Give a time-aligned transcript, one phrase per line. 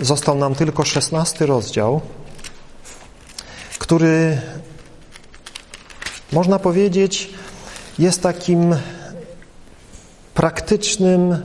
[0.00, 2.00] Został nam tylko szesnasty rozdział,
[3.78, 4.40] który
[6.32, 7.30] można powiedzieć
[7.98, 8.76] jest takim
[10.34, 11.36] praktycznym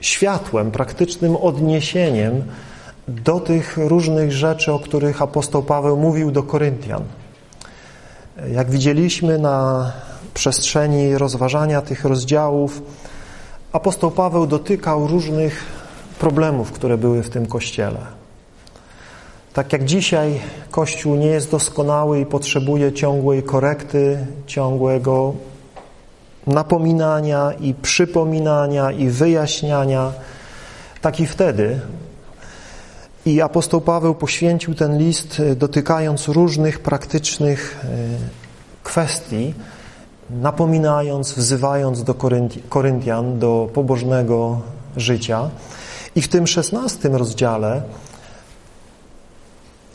[0.00, 2.44] światłem, praktycznym odniesieniem
[3.08, 7.04] do tych różnych rzeczy, o których apostoł Paweł mówił do Koryntian.
[8.52, 9.92] Jak widzieliśmy na
[10.34, 12.82] przestrzeni rozważania tych rozdziałów,
[13.72, 15.64] apostoł Paweł dotykał różnych
[16.18, 17.98] problemów, które były w tym kościele.
[19.52, 20.40] Tak jak dzisiaj
[20.70, 25.34] Kościół nie jest doskonały i potrzebuje ciągłej korekty, ciągłego
[26.46, 30.12] napominania i przypominania i wyjaśniania,
[31.00, 31.80] tak i wtedy.
[33.26, 37.88] I apostoł Paweł poświęcił ten list e, dotykając różnych praktycznych e,
[38.82, 39.54] kwestii,
[40.30, 42.14] napominając, wzywając do
[42.68, 44.60] Koryntian, do pobożnego
[44.96, 45.50] życia.
[46.16, 47.82] I w tym szesnastym rozdziale,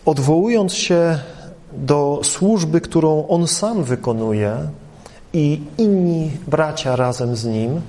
[0.05, 1.19] odwołując się
[1.73, 4.57] do służby, którą on sam wykonuje
[5.33, 7.81] i inni bracia razem z nim,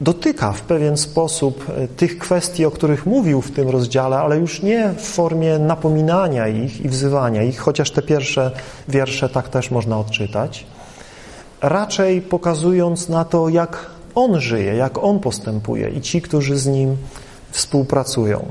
[0.00, 4.62] dotyka w pewien sposób e, tych kwestii, o których mówił w tym rozdziale, ale już
[4.62, 8.50] nie w formie napominania ich i wzywania ich, chociaż te pierwsze
[8.88, 10.66] wiersze tak też można odczytać,
[11.62, 16.96] raczej pokazując na to, jak on żyje, jak on postępuje i ci, którzy z nim
[17.50, 18.44] współpracują.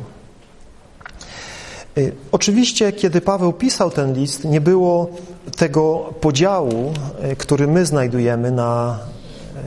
[1.98, 5.10] Y, oczywiście, kiedy Paweł pisał ten list, nie było
[5.58, 6.94] tego podziału,
[7.32, 9.00] y, który my znajdujemy na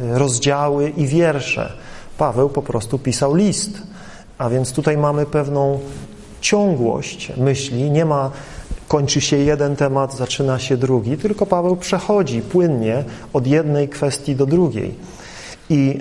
[0.02, 1.72] y, rozdziały i wiersze.
[2.18, 3.82] Paweł po prostu pisał list,
[4.38, 5.80] a więc tutaj mamy pewną
[6.40, 8.30] ciągłość myśli, nie ma
[8.88, 14.46] kończy się jeden temat, zaczyna się drugi, tylko Paweł przechodzi płynnie od jednej kwestii do
[14.46, 14.94] drugiej.
[15.72, 15.98] I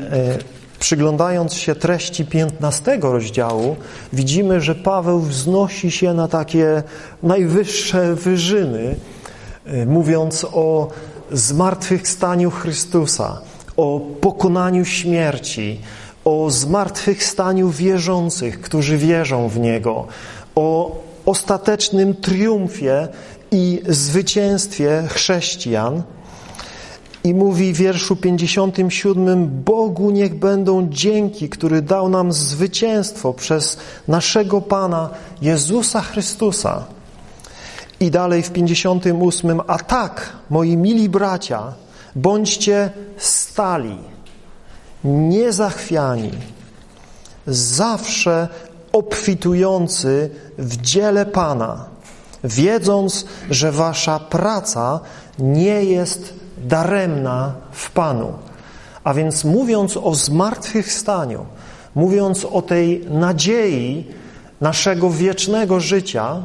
[0.79, 3.75] przyglądając się treści 15 rozdziału,
[4.13, 6.83] widzimy, że Paweł wznosi się na takie
[7.23, 8.95] najwyższe wyżyny,
[9.65, 10.89] e, mówiąc o
[11.31, 13.41] zmartwychwstaniu Chrystusa,
[13.77, 15.79] o pokonaniu śmierci,
[16.25, 20.07] o zmartwychwstaniu wierzących, którzy wierzą w Niego,
[20.55, 23.07] o ostatecznym triumfie
[23.51, 26.03] i zwycięstwie chrześcijan,
[27.23, 33.77] i mówi w wierszu 57 Bogu niech będą dzięki, który dał nam zwycięstwo przez
[34.07, 35.09] naszego Pana
[35.41, 36.83] Jezusa Chrystusa.
[37.99, 41.73] I dalej w 58 A tak, moi mili bracia,
[42.15, 43.97] bądźcie stali,
[45.03, 46.31] niezachwiani,
[47.47, 48.47] zawsze
[48.91, 51.85] obfitujący w dziele Pana,
[52.43, 54.99] wiedząc, że wasza praca
[55.39, 58.33] nie jest daremna w Panu.
[59.03, 61.45] A więc mówiąc o zmartwychwstaniu,
[61.95, 64.07] mówiąc o tej nadziei
[64.61, 66.43] naszego wiecznego życia,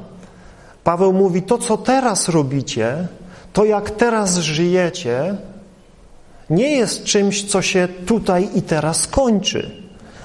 [0.84, 3.06] Paweł mówi, to co teraz robicie,
[3.52, 5.36] to jak teraz żyjecie,
[6.50, 9.70] nie jest czymś, co się tutaj i teraz kończy,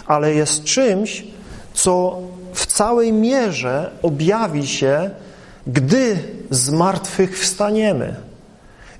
[0.07, 1.23] ale jest czymś,
[1.73, 2.21] co
[2.53, 5.09] w całej mierze objawi się,
[5.67, 6.17] gdy
[6.49, 8.15] z martwych wstaniemy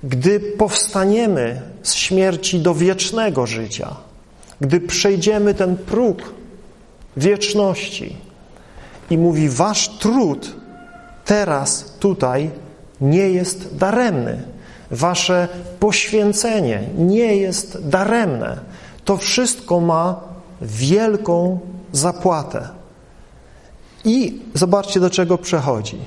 [0.02, 3.96] gdy powstaniemy z śmierci do wiecznego życia,
[4.60, 6.18] gdy przejdziemy ten próg
[7.16, 8.16] wieczności
[9.10, 10.56] i mówi, wasz trud
[11.24, 12.50] teraz, tutaj
[13.00, 14.42] nie jest daremny.
[14.90, 15.48] Wasze
[15.80, 18.58] poświęcenie nie jest daremne.
[19.04, 20.20] To wszystko ma
[20.62, 21.60] wielką
[21.92, 22.68] zapłatę.
[24.04, 25.98] I zobaczcie, do czego przechodzi.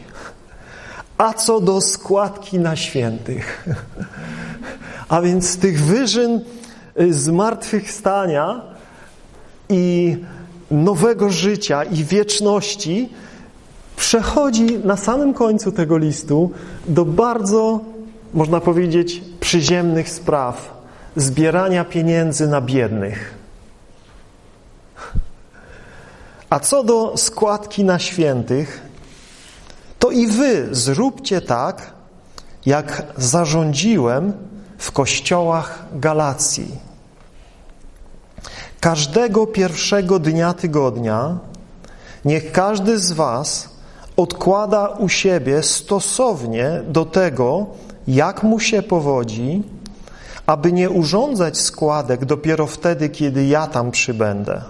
[1.17, 3.65] A co do składki na świętych?
[5.09, 6.41] A więc tych wyżyn
[6.99, 8.61] y, zmartwychwstania
[9.69, 10.17] i
[10.71, 13.09] nowego życia i wieczności
[13.95, 16.51] przechodzi na samym końcu tego listu
[16.87, 17.79] do bardzo,
[18.33, 20.75] można powiedzieć, przyziemnych spraw
[21.15, 23.35] zbierania pieniędzy na biednych.
[26.49, 28.81] A co do składki na świętych,
[30.05, 31.91] to i wy zróbcie tak,
[32.65, 34.33] jak zarządziłem
[34.77, 36.67] w kościołach Galacji.
[38.79, 41.37] Każdego pierwszego dnia tygodnia
[42.25, 43.69] niech każdy z was
[44.17, 47.65] odkłada u siebie stosownie do tego,
[48.07, 49.63] jak mu się powodzi,
[50.45, 54.61] aby nie urządzać składek dopiero wtedy, kiedy ja tam przybędę.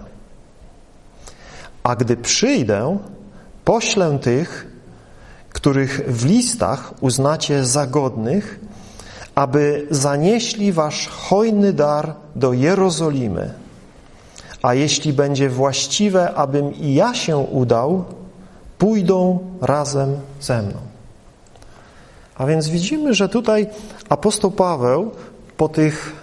[1.83, 2.97] A gdy przyjdę,
[3.65, 4.74] poślę tych,
[5.55, 8.59] których w listach uznacie za godnych,
[9.35, 13.53] aby zanieśli wasz hojny dar do Jerozolimy,
[14.61, 18.05] a jeśli będzie właściwe, abym i ja się udał,
[18.77, 20.77] pójdą razem ze mną.
[22.35, 23.67] A więc widzimy, że tutaj
[24.09, 25.11] apostoł Paweł
[25.57, 26.15] po tych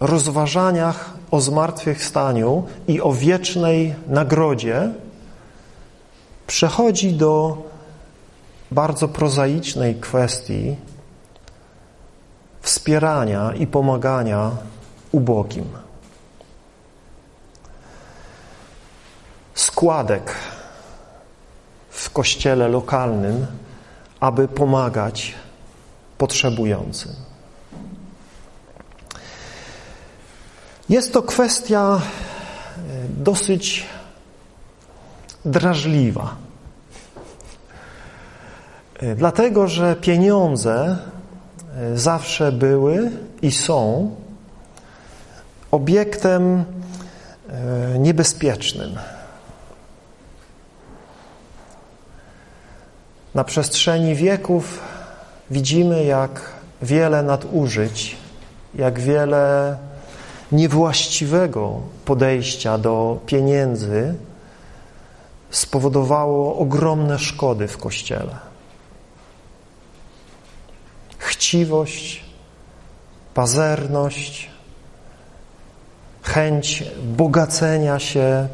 [0.00, 4.92] rozważaniach o zmartwychwstaniu i o wiecznej nagrodzie
[6.46, 7.62] przechodzi do
[8.70, 10.76] bardzo prozaicznej kwestii
[12.60, 14.50] wspierania i pomagania
[15.12, 15.64] ubogim.
[19.54, 20.34] Składek
[21.90, 23.46] w kościele lokalnym,
[24.20, 25.34] aby pomagać
[26.18, 27.12] potrzebującym.
[30.88, 32.00] Jest to kwestia e,
[33.08, 33.86] dosyć
[35.44, 36.45] drażliwa.
[39.00, 40.98] E, dlatego, że pieniądze
[41.76, 43.10] e, zawsze były
[43.42, 44.10] i są
[45.70, 46.64] obiektem
[47.98, 48.98] niebezpiecznym.
[53.34, 54.80] Na przestrzeni wieków
[55.50, 56.40] widzimy, jak
[56.82, 58.16] wiele nadużyć,
[58.74, 59.76] jak wiele
[60.52, 64.14] niewłaściwego podejścia do pieniędzy
[65.50, 68.45] spowodowało ogromne szkody w Kościele.
[71.46, 72.24] Chciwość,
[73.34, 74.50] pazerność,
[76.22, 76.84] chęć
[77.16, 78.48] bogacenia się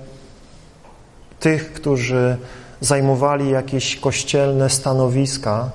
[1.41, 2.37] tych, którzy
[2.81, 5.71] zajmowali jakieś kościelne stanowiska,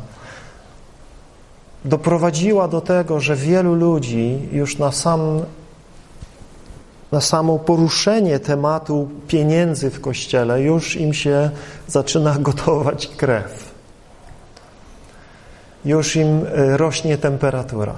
[1.86, 5.42] doprowadziła do tego, że wielu ludzi już na sam
[7.12, 11.50] na samo poruszenie tematu pieniędzy w Kościele już im się
[11.88, 13.67] zaczyna gotować krew.
[15.88, 17.96] Już im e, rośnie temperatura.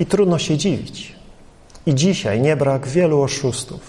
[0.00, 1.14] I trudno się dziwić.
[1.86, 3.80] I dzisiaj nie brak wielu oszustów.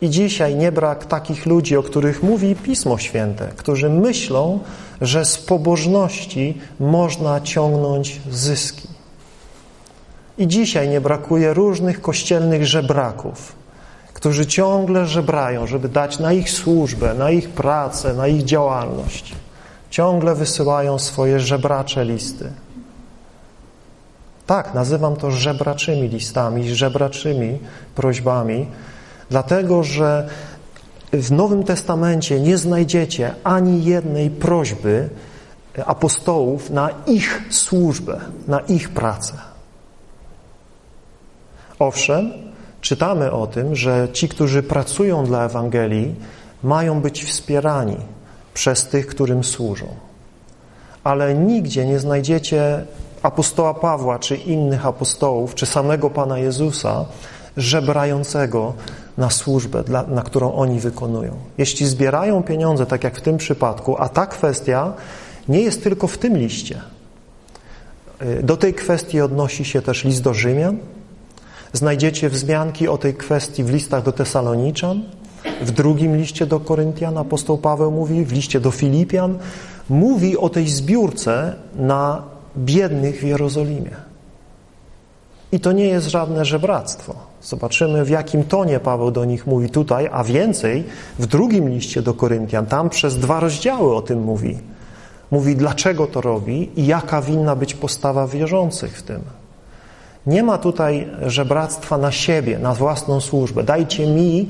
[0.00, 4.60] I dzisiaj nie brak takich ludzi, o których mówi Pismo Święte, którzy myślą,
[5.00, 8.88] że z pobożności można ciągnąć zyski.
[10.38, 13.52] I dzisiaj nie brakuje różnych kościelnych żebraków,
[14.14, 19.34] którzy ciągle żebrają, żeby dać na ich służbę, na ich pracę, na ich działalność.
[19.92, 22.52] Ciągle wysyłają swoje żebracze listy.
[24.46, 27.58] Tak, nazywam to żebraczymi listami, żebraczymi
[27.94, 28.66] prośbami,
[29.30, 30.28] dlatego że
[31.12, 35.08] w Nowym Testamencie nie znajdziecie ani jednej prośby
[35.86, 39.34] apostołów na ich służbę, na ich pracę.
[41.78, 42.32] Owszem,
[42.80, 46.14] czytamy o tym, że ci, którzy pracują dla Ewangelii,
[46.62, 47.96] mają być wspierani
[48.54, 49.86] przez tych, którym służą.
[51.04, 52.84] Ale nigdzie nie znajdziecie
[53.22, 57.04] apostoła Pawła, czy innych apostołów, czy samego Pana Jezusa,
[57.56, 58.72] żebrającego
[59.18, 61.36] na służbę, dla, na którą oni wykonują.
[61.58, 64.92] Jeśli zbierają pieniądze, tak jak w tym przypadku, a ta kwestia
[65.48, 66.80] nie jest tylko w tym liście.
[68.42, 70.78] Do tej kwestii odnosi się też list do Rzymian,
[71.72, 75.02] Znajdziecie wzmianki o tej kwestii w listach do Tesaloniczan,
[75.60, 79.38] w drugim liście do Koryntian apostoł Paweł mówi, w liście do Filipian,
[79.88, 82.22] mówi o tej zbiórce na
[82.56, 83.96] biednych w Jerozolimie.
[85.52, 87.14] I to nie jest żadne żebractwo.
[87.42, 90.84] Zobaczymy, w jakim tonie Paweł do nich mówi tutaj, a więcej
[91.18, 94.58] w drugim liście do Koryntian, tam przez dwa rozdziały o tym mówi.
[95.30, 99.20] Mówi, dlaczego to robi i jaka winna być postawa wierzących w tym.
[100.26, 103.62] Nie ma tutaj żebractwa na siebie, na własną służbę.
[103.62, 104.48] Dajcie mi,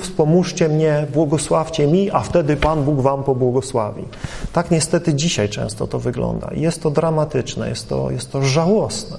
[0.00, 4.04] wspomóżcie mnie, błogosławcie mi, a wtedy Pan Bóg wam pobłogosławi.
[4.52, 6.50] Tak niestety dzisiaj często to wygląda.
[6.54, 9.18] Jest to dramatyczne, jest to, jest to żałosne.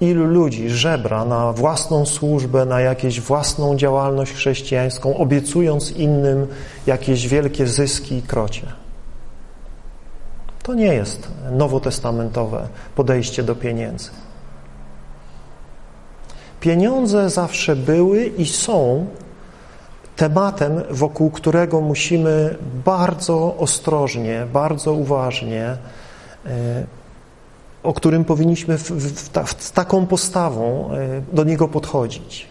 [0.00, 6.46] Ilu ludzi żebra na własną służbę, na jakąś własną działalność chrześcijańską, obiecując innym
[6.86, 8.83] jakieś wielkie zyski i krocie.
[10.64, 14.10] To nie jest nowotestamentowe podejście do pieniędzy.
[16.60, 19.06] Pieniądze zawsze były i są
[20.16, 25.76] tematem, wokół którego musimy bardzo ostrożnie, bardzo uważnie,
[26.46, 26.84] e,
[27.82, 28.78] o którym powinniśmy
[29.58, 32.48] z taką postawą e, do niego podchodzić.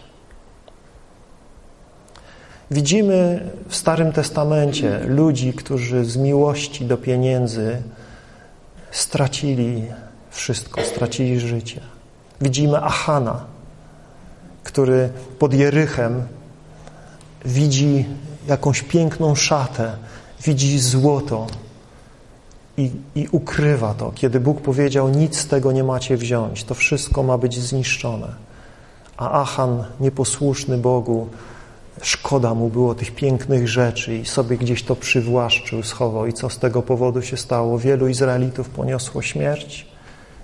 [2.70, 7.82] Widzimy w Starym Testamencie ludzi, którzy z miłości do pieniędzy
[8.94, 9.84] stracili
[10.30, 11.80] wszystko, stracili życie.
[12.40, 13.44] Widzimy Achana,
[14.62, 16.22] który pod Jerychem
[17.44, 18.06] widzi
[18.48, 19.96] jakąś piękną szatę,
[20.44, 21.46] widzi złoto
[22.76, 24.12] i, i ukrywa to.
[24.14, 28.28] Kiedy Bóg powiedział, nic z tego nie macie wziąć, to wszystko ma być zniszczone.
[29.16, 31.28] a Achan, nieposłuszny Bogu,
[32.02, 36.26] szkoda mu było tych pięknych rzeczy i sobie gdzieś to przywłaszczył, schował.
[36.26, 37.78] I co z tego powodu się stało?
[37.78, 39.86] Wielu Izraelitów poniosło śmierć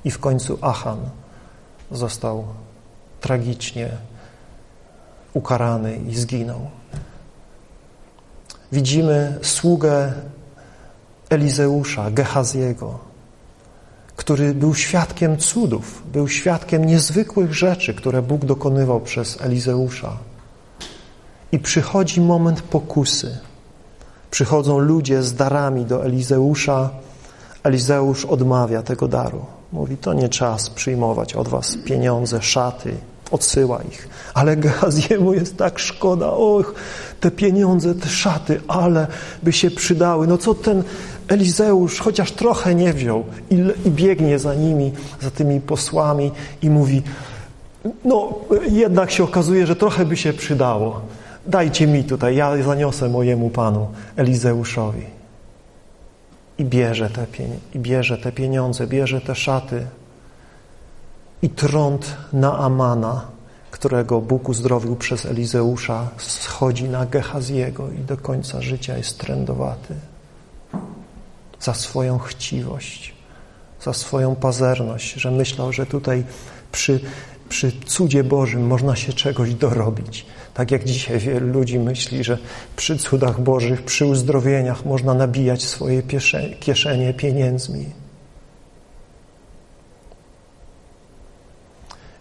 [0.05, 0.99] i w końcu Achan
[1.91, 2.45] został
[3.21, 3.89] tragicznie
[5.35, 6.71] ukarany i zginął.
[8.73, 10.13] Widzimy sługę
[11.31, 12.99] Elizeusza, Gehaziego,
[14.17, 20.17] który był świadkiem cudów, był świadkiem niezwykłych rzeczy, które Bóg dokonywał przez Elizeusza.
[21.53, 23.39] I przychodzi moment pokusy.
[24.31, 26.91] Przychodzą ludzie z darami do Elizeusza.
[27.63, 29.45] Elizeusz odmawia tego daru.
[29.73, 32.95] Mówi, to nie czas przyjmować od was pieniądze, szaty,
[33.31, 34.09] odsyła ich.
[34.35, 36.75] Ale Gehaziemu jest tak szkoda, och,
[37.21, 39.07] te pieniądze, te szaty, ale
[39.43, 40.27] by się przydały.
[40.27, 40.83] No co ten
[41.29, 43.55] Elizeusz chociaż trochę nie wziął i,
[43.85, 44.93] i biegnie za nimi,
[45.23, 46.31] za tymi posłami
[46.63, 47.03] i mówi,
[48.05, 48.35] no
[48.71, 51.01] jednak się okazuje, że trochę by się przydało.
[51.51, 55.07] Dajcie mi tutaj, ja zaniosę mojemu panu Elizeuszowi.
[56.59, 57.27] I bierze te,
[57.75, 59.87] i bierze te pieniądze, bierze te szaty
[61.43, 63.27] i trąd na Amana,
[63.71, 69.95] którego Bóg uzdrowił przez Elizeusza, schodzi na Gehaziego i do końca życia jest trędowaty.
[71.61, 73.15] Za swoją chciwość,
[73.83, 76.25] za swoją pazerność, że myślał, że tutaj
[76.73, 77.01] przy,
[77.49, 80.27] przy cudzie Bożym można się czegoś dorobić.
[80.55, 82.39] Tak jak dzisiaj wielu ludzi myśli, że
[82.77, 86.03] przy cudach Bożych, przy uzdrowieniach można nabijać swoje
[86.61, 87.87] kieszenie pieniędzmi.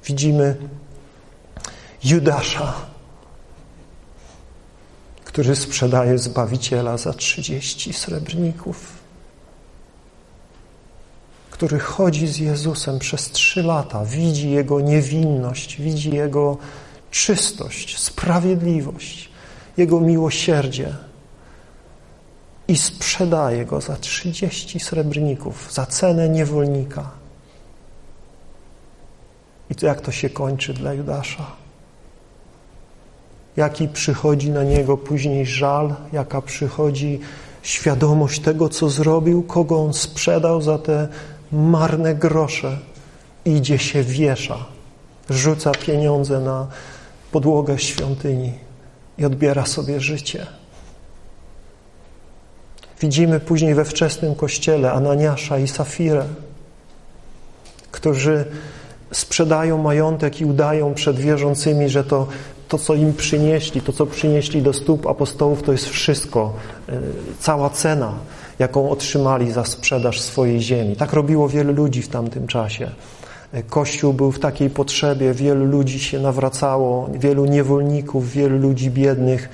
[0.05, 0.55] Widzimy
[2.03, 2.73] Judasza,
[5.25, 8.93] który sprzedaje Zbawiciela za 30 srebrników,
[11.51, 16.57] który chodzi z Jezusem przez trzy lata, widzi Jego niewinność, widzi Jego
[17.11, 19.29] czystość, sprawiedliwość,
[19.77, 20.95] Jego miłosierdzie
[22.67, 27.09] i sprzedaje Go za 30 srebrników, za cenę niewolnika.
[29.69, 31.45] I to jak to się kończy dla Judasza?
[33.57, 37.19] Jaki przychodzi na niego później żal, jaka przychodzi
[37.61, 41.07] świadomość tego, co zrobił, kogo on sprzedał za te
[41.51, 42.77] marne grosze.
[43.45, 44.65] Idzie się wiesza,
[45.29, 46.67] rzuca pieniądze na
[47.31, 48.53] podłogę świątyni
[49.17, 50.47] i odbiera sobie życie.
[53.01, 56.25] Widzimy później we wczesnym kościele Ananiasza i Safirę,
[57.91, 58.45] którzy
[59.11, 62.27] sprzedają majątek i udają przed wierzącymi, że to,
[62.67, 66.53] to, co im przynieśli, to, co przynieśli do stóp apostołów, to jest wszystko,
[66.89, 66.99] e,
[67.39, 68.13] cała cena,
[68.59, 70.95] jaką otrzymali za sprzedaż swojej ziemi.
[70.95, 72.91] Tak robiło wielu ludzi w tamtym czasie.
[73.69, 79.49] Kościół był w takiej potrzebie, wielu ludzi się nawracało, wielu niewolników, wielu ludzi biednych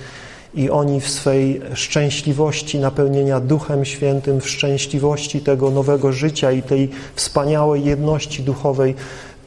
[0.54, 6.90] i oni w swej szczęśliwości napełnienia Duchem Świętym, w szczęśliwości tego nowego życia i tej
[7.16, 8.96] wspaniałej jedności duchowej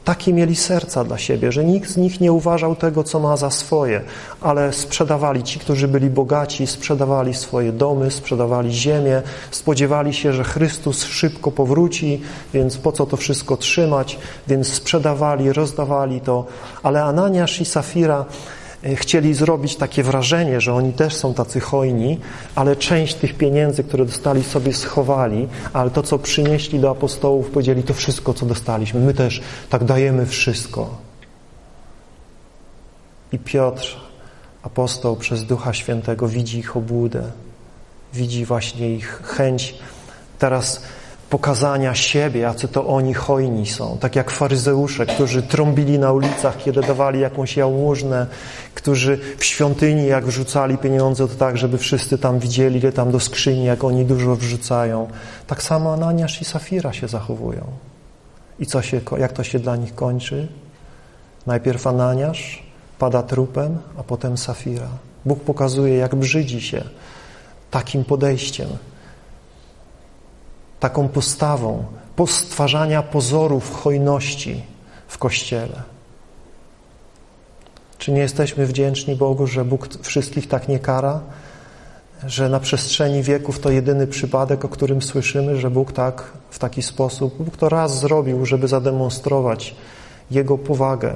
[0.03, 3.49] takie mieli serca dla siebie, że nikt z nich nie uważał tego, co ma za
[3.51, 4.01] swoje,
[4.41, 11.03] ale sprzedawali ci, którzy byli bogaci, sprzedawali swoje domy, sprzedawali ziemię, spodziewali się, że Chrystus
[11.03, 12.21] szybko powróci,
[12.53, 16.45] więc po co to wszystko trzymać, więc sprzedawali, rozdawali to.
[16.83, 18.25] Ale Ananiasz i Safira
[18.95, 22.19] chcieli zrobić takie wrażenie, że oni też są tacy hojni,
[22.55, 27.83] ale część tych pieniędzy, które dostali sobie schowali, ale to, co przynieśli do apostołów, powiedzieli
[27.83, 28.99] to wszystko, co dostaliśmy.
[28.99, 30.97] My też tak dajemy wszystko.
[33.31, 33.97] I Piotr,
[34.63, 37.23] apostoł przez Ducha Świętego, widzi ich obłudę,
[38.13, 39.75] widzi właśnie ich chęć
[40.39, 40.81] teraz
[41.29, 43.97] pokazania siebie, jacy to oni hojni są.
[43.97, 48.27] Tak jak faryzeusze, którzy trąbili na ulicach, kiedy dawali jakąś jałmużnę,
[48.75, 53.19] którzy w świątyni, jak wrzucali pieniądze, to tak, żeby wszyscy tam widzieli, ile tam do
[53.19, 55.07] skrzyni, jak oni dużo wrzucają.
[55.47, 57.63] Tak samo Ananiasz i Safira się zachowują.
[58.59, 60.47] I co się, jak to się dla nich kończy?
[61.47, 62.63] Najpierw Ananiasz
[62.99, 64.87] pada trupem, a potem Safira.
[65.25, 66.83] Bóg pokazuje, jak brzydzi się
[67.71, 68.67] takim podejściem,
[70.79, 74.63] taką postawą postwarzania pozorów hojności
[75.07, 75.83] w Kościele.
[77.97, 81.19] Czy nie jesteśmy wdzięczni Bogu, że Bóg wszystkich tak nie kara?
[82.25, 86.81] Że na przestrzeni wieków to jedyny przypadek, o którym słyszymy, że Bóg tak, w taki
[86.81, 89.75] sposób, Bóg to raz zrobił, żeby zademonstrować
[90.31, 91.13] Jego powagę,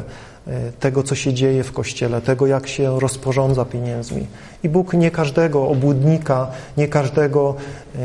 [0.80, 4.28] tego, co się dzieje w Kościele, tego, jak się rozporządza pieniędzmi.
[4.64, 6.48] I Bóg nie każdego obłudnika,
[6.78, 7.56] nie każdego
[7.96, 8.00] e,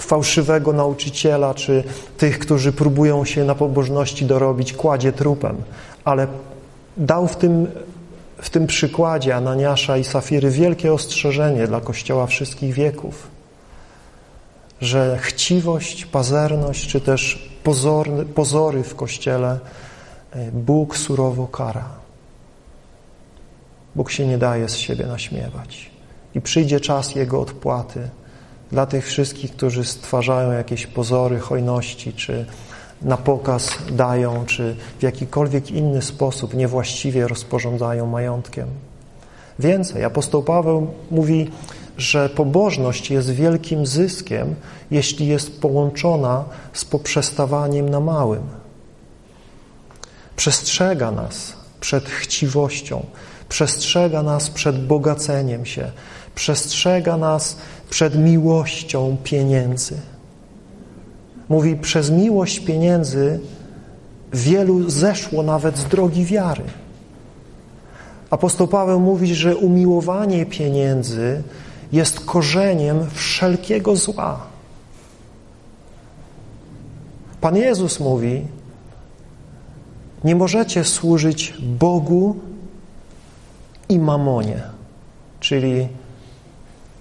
[0.00, 1.84] fałszywego nauczyciela, czy
[2.18, 5.56] tych, którzy próbują się na pobożności dorobić, kładzie trupem,
[6.04, 6.26] ale
[6.96, 7.66] dał w tym,
[8.38, 13.26] w tym przykładzie Ananiasza i Safiry wielkie ostrzeżenie dla Kościoła wszystkich wieków,
[14.80, 19.83] że chciwość, pazerność, czy też pozorny, pozory w Kościele e,
[20.52, 21.88] Bóg surowo kara.
[23.94, 25.90] Bóg się nie daje z siebie naśmiewać.
[26.34, 28.08] I przyjdzie czas Jego odpłaty
[28.72, 32.46] dla tych wszystkich, którzy stwarzają jakieś pozory hojności, czy
[33.02, 38.68] na pokaz dają, czy w jakikolwiek inny sposób niewłaściwie rozporządzają majątkiem.
[39.58, 41.50] Więcej, apostoł Paweł mówi,
[41.98, 44.54] że pobożność jest wielkim zyskiem,
[44.90, 48.63] jeśli jest połączona z poprzestawaniem na małym.
[50.36, 53.06] Przestrzega nas przed chciwością,
[53.48, 55.90] przestrzega nas przed bogaceniem się,
[56.34, 57.56] przestrzega nas
[57.90, 60.00] przed miłością pieniędzy.
[61.48, 63.40] Mówi, przez miłość pieniędzy
[64.32, 66.64] wielu zeszło nawet z drogi wiary.
[68.30, 71.42] Apostoł Paweł mówi, że umiłowanie pieniędzy
[71.92, 74.40] jest korzeniem wszelkiego zła.
[77.40, 78.46] Pan Jezus mówi,
[80.24, 82.36] nie możecie służyć Bogu
[83.88, 84.62] i mamonie,
[85.40, 85.88] czyli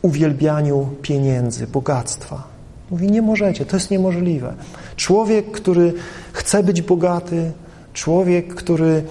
[0.02, 2.44] uwielbianiu pieniędzy, bogactwa.
[2.92, 4.54] Mówi, nie możecie, to jest niemożliwe.
[4.96, 5.94] Człowiek, który
[6.34, 7.52] chce być bogaty,
[7.94, 9.04] człowiek, który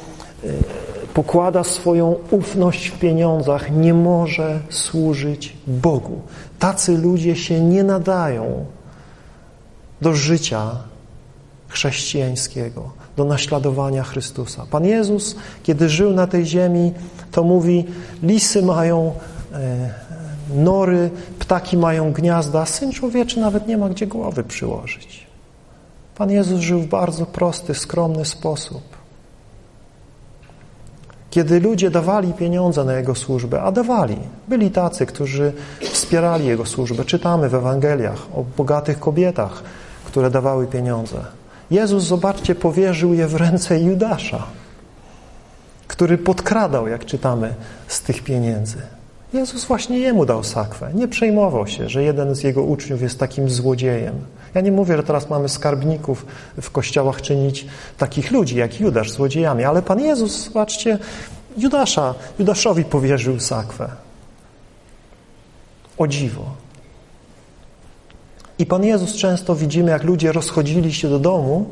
[0.44, 0.48] e,
[1.14, 6.20] pokłada swoją ufność w pieniądzach, nie może służyć Bogu.
[6.58, 8.64] Tacy ludzie się nie nadają
[10.00, 10.70] do życia
[11.68, 14.66] chrześcijańskiego, do naśladowania Chrystusa.
[14.70, 16.92] Pan Jezus, kiedy żył na tej ziemi,
[17.30, 17.84] to mówi,
[18.22, 19.14] lisy mają
[19.52, 19.90] e,
[20.54, 25.26] nory, ptaki mają gniazda, Syn Człowieczy nawet nie ma gdzie głowy przyłożyć.
[26.16, 28.82] Pan Jezus żył w bardzo prosty, skromny sposób.
[31.30, 34.16] Kiedy ludzie dawali pieniądze na Jego służbę, a dawali,
[34.48, 37.04] byli tacy, którzy wspierali Jego służbę.
[37.04, 39.62] Czytamy w Ewangeliach o bogatych kobietach,
[40.04, 41.24] które dawały pieniądze.
[41.70, 44.46] Jezus, zobaczcie, powierzył je w ręce Judasza,
[45.88, 47.54] który podkradał, jak czytamy,
[47.88, 48.82] z tych pieniędzy.
[49.32, 50.90] Jezus właśnie jemu dał sakwę.
[50.94, 54.14] Nie przejmował się, że jeden z jego uczniów jest takim złodziejem.
[54.54, 56.26] Ja nie mówię, że teraz mamy skarbników
[56.62, 57.66] w kościołach czynić
[57.98, 60.98] takich ludzi jak Judasz złodziejami, ale Pan Jezus, zobaczcie,
[61.56, 63.88] Judasza, Judaszowi powierzył sakwę.
[65.98, 66.61] O dziwo.
[68.62, 71.66] I Pan Jezus często widzimy, jak ludzie rozchodzili się do domu,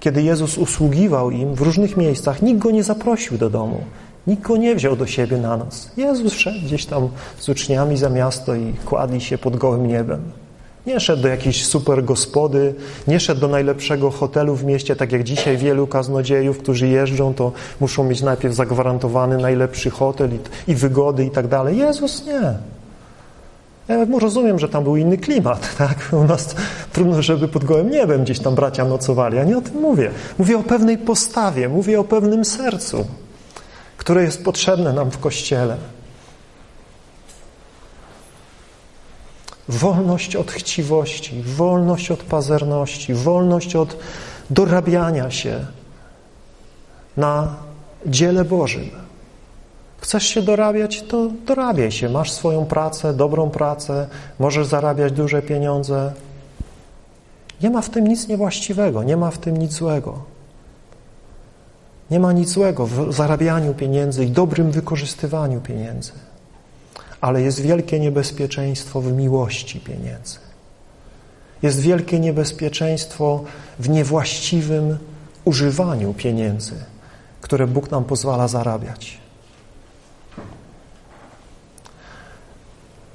[0.00, 3.80] kiedy Jezus usługiwał im w różnych miejscach, nikt go nie zaprosił do domu.
[4.26, 5.90] Nikt go nie wziął do siebie na noc.
[5.96, 7.08] Jezus szedł gdzieś tam
[7.38, 10.20] z uczniami za miasto i kładli się pod gołym niebem.
[10.86, 12.74] Nie szedł do jakiejś super gospody,
[13.08, 17.52] nie szedł do najlepszego hotelu w mieście, tak jak dzisiaj wielu kaznodziejów, którzy jeżdżą, to
[17.80, 21.78] muszą mieć najpierw zagwarantowany najlepszy hotel i, i wygody i tak dalej.
[21.78, 22.75] Jezus nie.
[23.88, 25.98] Ja rozumiem, że tam był inny klimat, tak?
[26.12, 26.54] U nas
[26.92, 29.36] trudno, żeby pod gołym niebem gdzieś tam bracia nocowali.
[29.36, 30.10] Ja nie o tym mówię.
[30.38, 33.06] Mówię o pewnej postawie, mówię o pewnym sercu
[34.06, 35.76] które jest potrzebne nam w Kościele.
[39.68, 43.96] Wolność od chciwości, wolność od pazerności, wolność od
[44.50, 45.66] dorabiania się
[47.16, 47.54] na
[48.06, 48.90] dziele Bożym.
[50.06, 52.08] Chcesz się dorabiać, to dorabiaj się.
[52.08, 56.12] Masz swoją pracę, dobrą pracę, możesz zarabiać duże pieniądze.
[57.62, 60.18] Nie ma w tym nic niewłaściwego, nie ma w tym nic złego.
[62.10, 66.12] Nie ma nic złego w zarabianiu pieniędzy i dobrym wykorzystywaniu pieniędzy.
[67.20, 70.38] Ale jest wielkie niebezpieczeństwo w miłości pieniędzy.
[71.62, 73.44] Jest wielkie niebezpieczeństwo
[73.78, 74.98] w niewłaściwym
[75.44, 76.74] używaniu pieniędzy,
[77.40, 79.25] które Bóg nam pozwala zarabiać.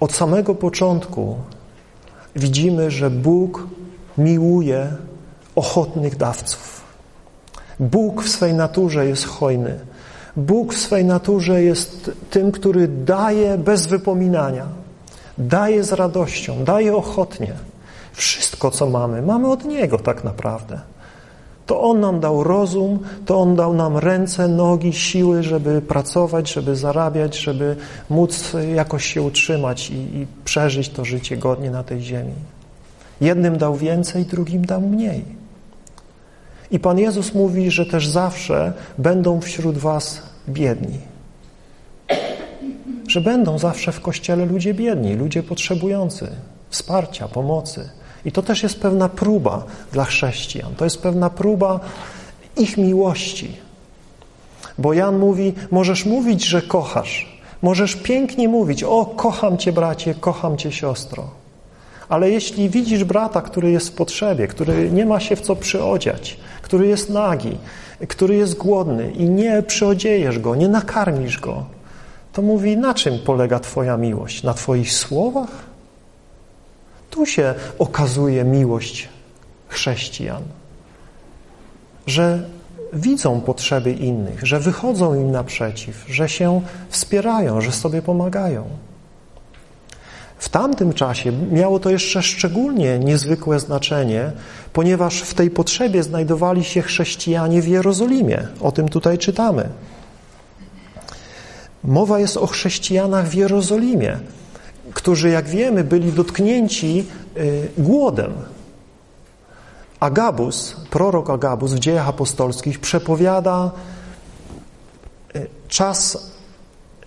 [0.01, 1.35] Od samego początku
[2.35, 3.67] widzimy, że Bóg
[4.17, 4.87] miłuje
[5.55, 6.81] ochotnych dawców.
[7.79, 9.79] Bóg w swej naturze jest hojny.
[10.35, 14.65] Bóg w swej naturze jest tym, który daje bez wypominania.
[15.37, 17.53] Daje z radością, daje ochotnie.
[18.13, 20.79] Wszystko, co mamy, mamy od Niego tak naprawdę.
[21.71, 26.75] To On nam dał rozum, to On dał nam ręce, nogi, siły, żeby pracować, żeby
[26.75, 27.75] zarabiać, żeby
[28.09, 32.33] móc jakoś się utrzymać i, i przeżyć to życie godnie na tej ziemi.
[33.21, 35.25] Jednym dał więcej, drugim dał mniej.
[36.71, 40.99] I Pan Jezus mówi, że też zawsze będą wśród was biedni.
[43.07, 46.27] Że będą zawsze w Kościele ludzie biedni, ludzie potrzebujący
[46.69, 47.89] wsparcia, pomocy.
[48.25, 50.75] I to też jest pewna próba dla chrześcijan.
[50.75, 51.79] To jest pewna próba
[52.57, 53.57] ich miłości.
[54.77, 57.41] Bo Jan mówi, możesz mówić, że kochasz.
[57.61, 61.27] Możesz pięknie mówić, o kocham Cię bracie, kocham Cię siostro.
[62.09, 66.37] Ale jeśli widzisz brata, który jest w potrzebie, który nie ma się w co przyodziać,
[66.61, 67.57] który jest nagi,
[68.07, 71.65] który jest głodny i nie przyodziejesz go, nie nakarmisz go,
[72.33, 74.43] to mówi, na czym polega Twoja miłość?
[74.43, 75.70] Na Twoich słowach?
[77.11, 79.09] Tu się okazuje miłość
[79.67, 80.43] chrześcijan,
[82.07, 82.43] że
[82.93, 88.63] widzą potrzeby innych, że wychodzą im naprzeciw, że się wspierają, że sobie pomagają.
[90.37, 94.31] W tamtym czasie miało to jeszcze szczególnie niezwykłe znaczenie,
[94.73, 98.47] ponieważ w tej potrzebie znajdowali się chrześcijanie w Jerozolimie.
[98.61, 99.69] O tym tutaj czytamy.
[101.83, 104.17] Mowa jest o chrześcijanach w Jerozolimie,
[104.93, 107.05] którzy, jak wiemy, byli dotknięci
[107.37, 108.31] y, głodem.
[109.99, 113.71] Agabus, prorok Agabus w dziejach apostolskich przepowiada
[115.35, 116.31] y, czas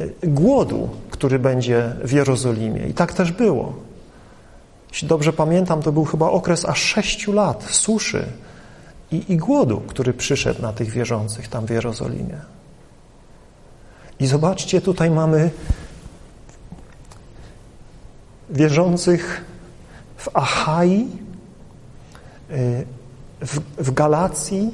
[0.01, 2.87] y, głodu, który będzie w Jerozolimie.
[2.87, 3.73] I tak też było.
[4.91, 8.27] Jeśli dobrze pamiętam, to był chyba okres aż sześciu lat suszy
[9.13, 12.39] i, i głodu, który przyszedł na tych wierzących tam w Jerozolimie.
[14.21, 15.51] I zobaczcie, tutaj mamy
[18.55, 19.45] wierzących
[20.17, 21.09] w Achai,
[22.51, 22.87] y,
[23.41, 24.71] w, w Galacji,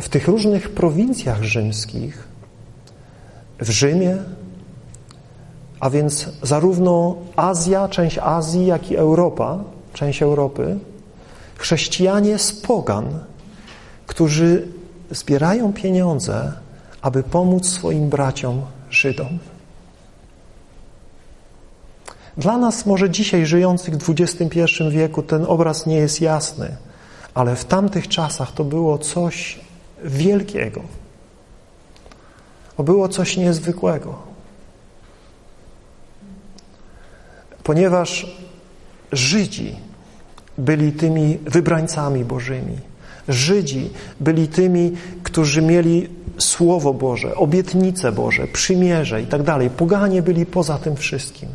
[0.00, 2.28] w tych różnych prowincjach rzymskich,
[3.60, 4.16] w Rzymie,
[5.80, 9.58] a więc zarówno Azja, część Azji, jak i Europa,
[9.92, 10.78] część Europy,
[11.56, 13.18] chrześcijanie z pogan,
[14.06, 14.68] którzy
[15.10, 16.52] zbierają pieniądze,
[17.02, 19.38] aby pomóc swoim braciom Żydom.
[22.36, 26.76] Dla nas może dzisiaj żyjących w XXI wieku ten obraz nie jest jasny,
[27.34, 29.60] ale w tamtych czasach to było coś
[30.04, 30.82] wielkiego.
[32.76, 34.14] To było coś niezwykłego.
[37.62, 38.36] Ponieważ
[39.12, 39.76] Żydzi
[40.58, 42.78] byli tymi wybrańcami Bożymi.
[43.28, 49.70] Żydzi byli tymi, którzy mieli Słowo Boże, obietnice Boże, przymierze i tak dalej.
[49.70, 51.48] Poganie byli poza tym wszystkim.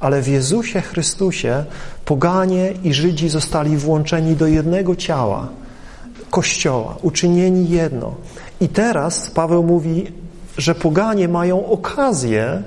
[0.00, 1.64] Ale w Jezusie Chrystusie
[2.04, 5.48] poganie i Żydzi zostali włączeni do jednego ciała,
[6.30, 8.14] Kościoła, uczynieni jedno.
[8.60, 10.12] I teraz Paweł mówi,
[10.58, 12.62] że poganie mają okazję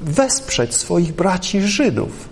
[0.00, 2.28] wesprzeć swoich braci Żydów,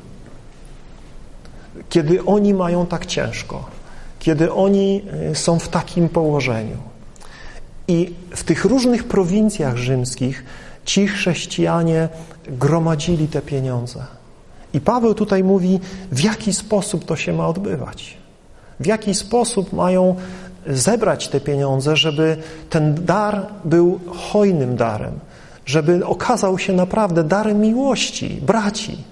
[1.88, 3.64] kiedy oni mają tak ciężko,
[4.18, 6.76] kiedy oni y, są w takim położeniu.
[7.88, 10.44] I w tych różnych prowincjach rzymskich
[10.84, 12.08] ci chrześcijanie
[12.48, 14.04] gromadzili te pieniądze.
[14.74, 15.80] I Paweł tutaj mówi,
[16.12, 18.16] w jaki sposób to się ma odbywać.
[18.80, 20.16] W jaki sposób mają
[20.66, 22.36] zebrać te pieniądze, żeby
[22.70, 25.18] ten dar był hojnym darem,
[25.66, 29.04] żeby okazał się naprawdę darem miłości, braci.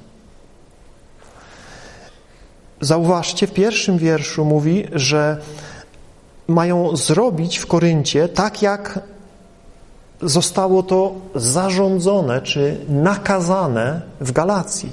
[2.81, 5.37] Zauważcie, w pierwszym wierszu mówi, że
[6.49, 9.01] mają zrobić w Koryncie tak, jak
[10.23, 14.93] zostało to zarządzone czy nakazane w Galacji.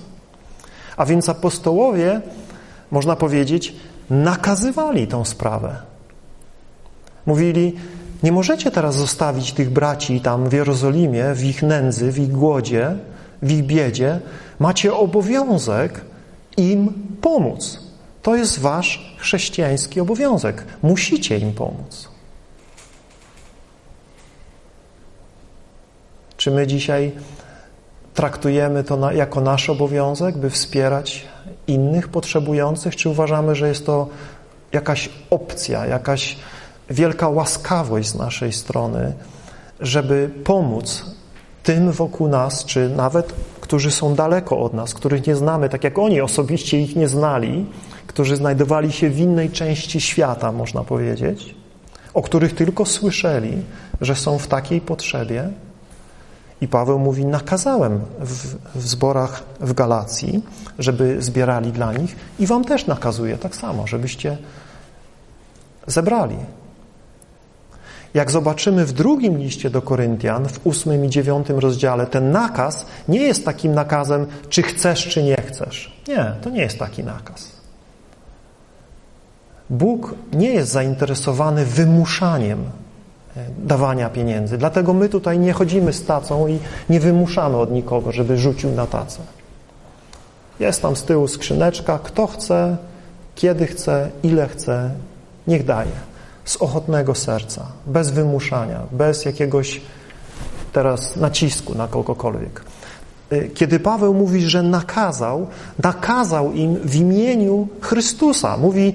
[0.97, 2.21] A więc apostołowie,
[2.91, 3.75] można powiedzieć,
[4.09, 5.75] nakazywali tą sprawę.
[7.25, 7.75] Mówili,
[8.23, 12.95] nie możecie teraz zostawić tych braci tam w Jerozolimie, w ich nędzy, w ich głodzie,
[13.41, 14.19] w ich biedzie.
[14.59, 16.01] Macie obowiązek
[16.57, 17.79] im pomóc.
[18.21, 20.63] To jest wasz chrześcijański obowiązek.
[20.83, 22.06] Musicie im pomóc.
[26.47, 27.11] Czy my dzisiaj
[28.13, 31.25] traktujemy to na, jako nasz obowiązek, by wspierać
[31.67, 34.07] innych potrzebujących, czy uważamy, że jest to
[34.73, 36.37] jakaś opcja, jakaś
[36.89, 39.13] wielka łaskawość z naszej strony,
[39.79, 41.05] żeby pomóc
[41.63, 45.99] tym wokół nas, czy nawet którzy są daleko od nas, których nie znamy, tak jak
[45.99, 47.65] oni osobiście ich nie znali,
[48.07, 51.55] którzy znajdowali się w innej części świata, można powiedzieć,
[52.13, 53.57] o których tylko słyszeli,
[54.01, 55.49] że są w takiej potrzebie.
[56.61, 60.43] I Paweł mówi, nakazałem w, w zborach w Galacji,
[60.79, 64.37] żeby zbierali dla nich i wam też nakazuję tak samo, żebyście
[65.87, 66.37] zebrali.
[68.13, 73.19] Jak zobaczymy w drugim liście do Koryntian, w ósmym i dziewiątym rozdziale, ten nakaz nie
[73.19, 76.01] jest takim nakazem, czy chcesz, czy nie chcesz.
[76.07, 77.51] Nie, to nie jest taki nakaz.
[79.69, 82.63] Bóg nie jest zainteresowany wymuszaniem
[83.57, 84.57] dawania pieniędzy.
[84.57, 88.87] Dlatego my tutaj nie chodzimy z tacą i nie wymuszamy od nikogo, żeby rzucił na
[88.87, 89.19] tacę.
[90.59, 92.77] Jest tam z tyłu skrzyneczka, kto chce,
[93.35, 94.91] kiedy chce, ile chce,
[95.47, 96.07] niech daje.
[96.47, 99.81] z ochotnego serca, bez wymuszania, bez jakiegoś
[100.73, 102.61] teraz nacisku na kogokolwiek.
[103.33, 105.47] Y, kiedy Paweł mówi, że nakazał,
[105.83, 108.57] nakazał im w imieniu Chrystusa.
[108.57, 108.93] Mówi,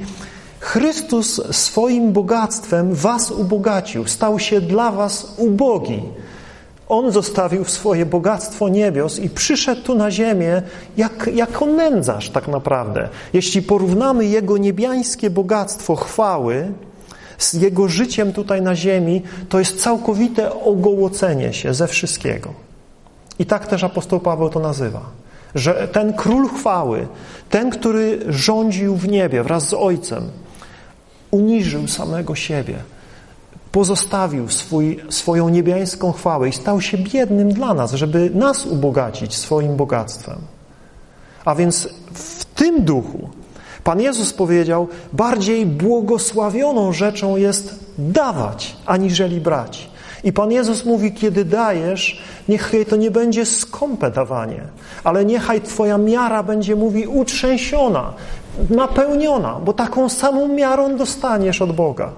[0.62, 6.02] Chrystus swoim bogactwem was ubogacił, stał się dla was ubogi.
[6.88, 10.62] On zostawił swoje bogactwo niebios i przyszedł tu na ziemię
[10.96, 13.08] jak, jako nędzarz tak naprawdę.
[13.32, 16.72] Jeśli porównamy Jego niebiańskie bogactwo chwały
[17.38, 22.54] z Jego życiem tutaj na ziemi, to jest całkowite ogołocenie się ze wszystkiego.
[23.38, 25.00] I tak też apostoł Paweł to nazywa.
[25.54, 27.06] Że ten król chwały,
[27.50, 30.30] ten, który rządził w niebie wraz z Ojcem,
[31.32, 32.78] uniżył samego siebie,
[33.72, 39.76] pozostawił swój, swoją niebiańską chwałę i stał się biednym dla nas, żeby nas ubogacić swoim
[39.76, 40.38] bogactwem.
[41.44, 43.28] A więc w tym duchu
[43.84, 49.90] Pan Jezus powiedział, bardziej błogosławioną rzeczą jest dawać, aniżeli brać.
[50.24, 54.62] I Pan Jezus mówi, kiedy dajesz, niechaj to nie będzie skąpe dawanie,
[55.04, 58.14] ale niechaj Twoja miara będzie, mówi, utrzęsiona,
[58.70, 62.12] napełniona, bo taką samą miarą dostaniesz od Boga,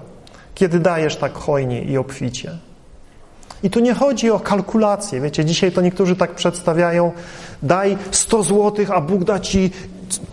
[0.55, 2.51] kiedy dajesz tak hojnie i obficie.
[3.63, 5.21] I tu nie chodzi o kalkulację.
[5.21, 7.11] Wiecie, dzisiaj to niektórzy tak przedstawiają,
[7.63, 9.71] daj 100 złotych, a Bóg da ci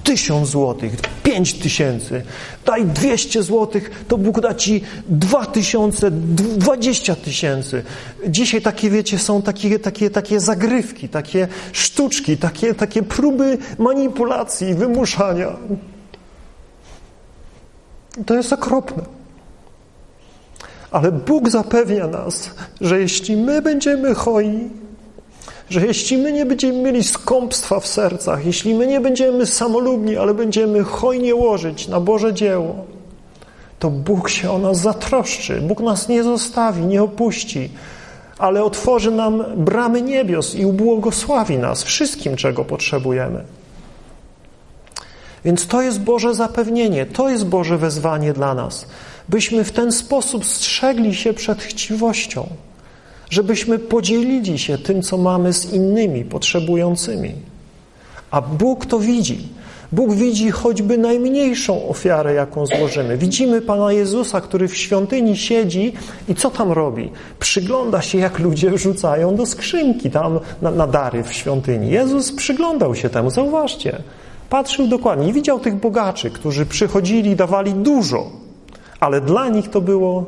[0.05, 2.23] tysiąc złotych, pięć tysięcy,
[2.67, 7.83] daj dwieście złotych, to Bóg da ci dwa tysiące, dwadzieścia tysięcy.
[8.29, 15.53] Dzisiaj takie, wiecie, są takie, takie, takie zagrywki, takie sztuczki, takie, takie próby manipulacji, wymuszania.
[18.27, 19.03] To jest okropne.
[20.91, 24.71] Ale Bóg zapewnia nas, że jeśli my będziemy hojni,
[25.71, 30.35] że jeśli my nie będziemy mieli skąpstwa w sercach, jeśli my nie będziemy samolubni, ale
[30.35, 32.75] będziemy hojnie łożyć na Boże dzieło,
[33.79, 35.61] to Bóg się o nas zatroszczy.
[35.61, 37.71] Bóg nas nie zostawi, nie opuści,
[38.39, 43.45] ale otworzy nam bramy niebios i ubłogosławi nas wszystkim, czego potrzebujemy.
[45.45, 48.87] Więc to jest Boże zapewnienie, to jest Boże wezwanie dla nas,
[49.29, 52.47] byśmy w ten sposób strzegli się przed chciwością
[53.33, 57.35] żebyśmy podzielili się tym, co mamy z innymi potrzebującymi.
[58.31, 59.49] A Bóg to widzi.
[59.93, 63.17] Bóg widzi choćby najmniejszą ofiarę, jaką złożymy.
[63.17, 65.93] Widzimy Pana Jezusa, który w świątyni siedzi
[66.29, 67.11] i co tam robi?
[67.39, 71.91] Przygląda się, jak ludzie wrzucają do skrzynki tam na, na dary w świątyni.
[71.91, 74.03] Jezus przyglądał się temu, zauważcie.
[74.53, 78.31] Patrzył dokładnie i widział tych bogaczy, którzy przychodzili dawali dużo,
[79.01, 80.25] ale dla nich to było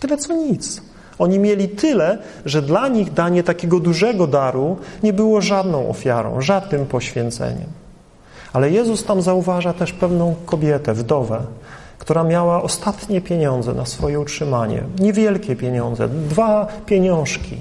[0.00, 0.82] tyle co nic.
[1.18, 6.86] Oni mieli tyle, że dla nich danie takiego dużego daru nie było żadną ofiarą, żadnym
[6.86, 7.66] poświęceniem.
[8.52, 11.40] Ale Jezus tam zauważa też pewną kobietę, wdowę,
[11.98, 14.82] która miała ostatnie pieniądze na swoje utrzymanie.
[14.98, 17.56] Niewielkie pieniądze, dwa pieniążki.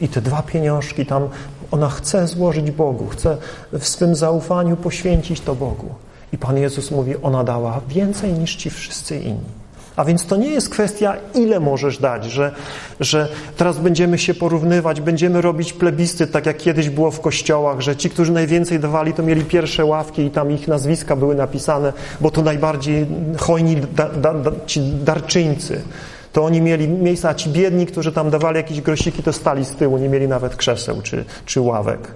[0.00, 1.28] I te dwa pieniążki tam
[1.70, 3.36] ona chce złożyć Bogu, chce
[3.72, 5.88] w swym zaufaniu poświęcić to Bogu.
[6.32, 9.58] I Pan Jezus mówi, ona dała więcej niż ci wszyscy inni.
[9.96, 12.54] A więc to nie jest kwestia, ile możesz dać, że,
[13.00, 17.96] że teraz będziemy się porównywać, będziemy robić plebisty, tak jak kiedyś było w kościołach, że
[17.96, 22.30] ci, którzy najwięcej dawali, to mieli pierwsze ławki i tam ich nazwiska były napisane, bo
[22.30, 23.06] to najbardziej
[23.38, 25.82] hojni da, da, da, ci darczyńcy.
[26.32, 29.70] To oni mieli miejsca, a ci biedni, którzy tam dawali jakieś grosiki, to stali z
[29.70, 32.14] tyłu, nie mieli nawet krzeseł czy, czy ławek.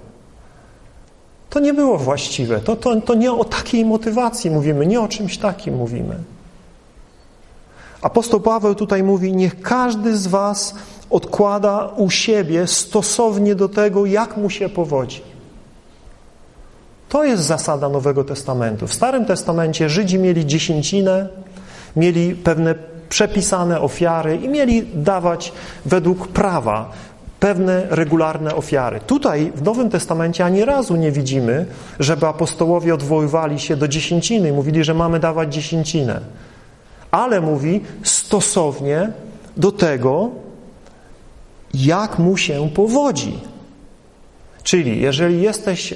[1.50, 2.60] To nie było właściwe.
[2.60, 6.16] To, to, to nie o takiej motywacji mówimy, nie o czymś takim mówimy.
[8.02, 10.74] Apostoł Paweł tutaj mówi, niech każdy z was
[11.10, 15.22] odkłada u siebie stosownie do tego, jak mu się powodzi.
[17.08, 18.86] To jest zasada Nowego Testamentu.
[18.86, 21.28] W Starym Testamencie Żydzi mieli dziesięcinę,
[21.96, 22.74] mieli pewne
[23.12, 25.52] przepisane ofiary i mieli dawać
[25.86, 26.90] według prawa
[27.40, 29.00] pewne regularne ofiary.
[29.06, 31.66] Tutaj w Nowym Testamencie ani razu nie widzimy,
[32.00, 36.20] żeby apostołowie odwoływali się do dziesięciny i mówili, że mamy dawać dziesięcinę
[37.12, 39.12] ale mówi stosownie
[39.56, 40.30] do tego,
[41.74, 43.38] jak mu się powodzi.
[44.62, 45.94] Czyli jeżeli jesteś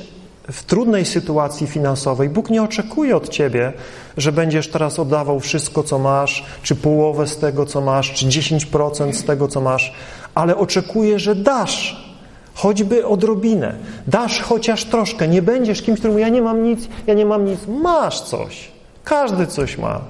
[0.50, 3.72] w trudnej sytuacji finansowej, Bóg nie oczekuje od ciebie,
[4.16, 9.12] że będziesz teraz oddawał wszystko, co masz, czy połowę z tego, co masz, czy 10%
[9.12, 9.92] z tego, co masz,
[10.34, 12.06] ale oczekuje, że dasz
[12.54, 13.74] choćby odrobinę,
[14.06, 17.44] dasz chociaż troszkę, nie będziesz kimś, który mówi, ja nie mam nic, ja nie mam
[17.44, 18.70] nic, masz coś,
[19.04, 20.00] każdy coś ma.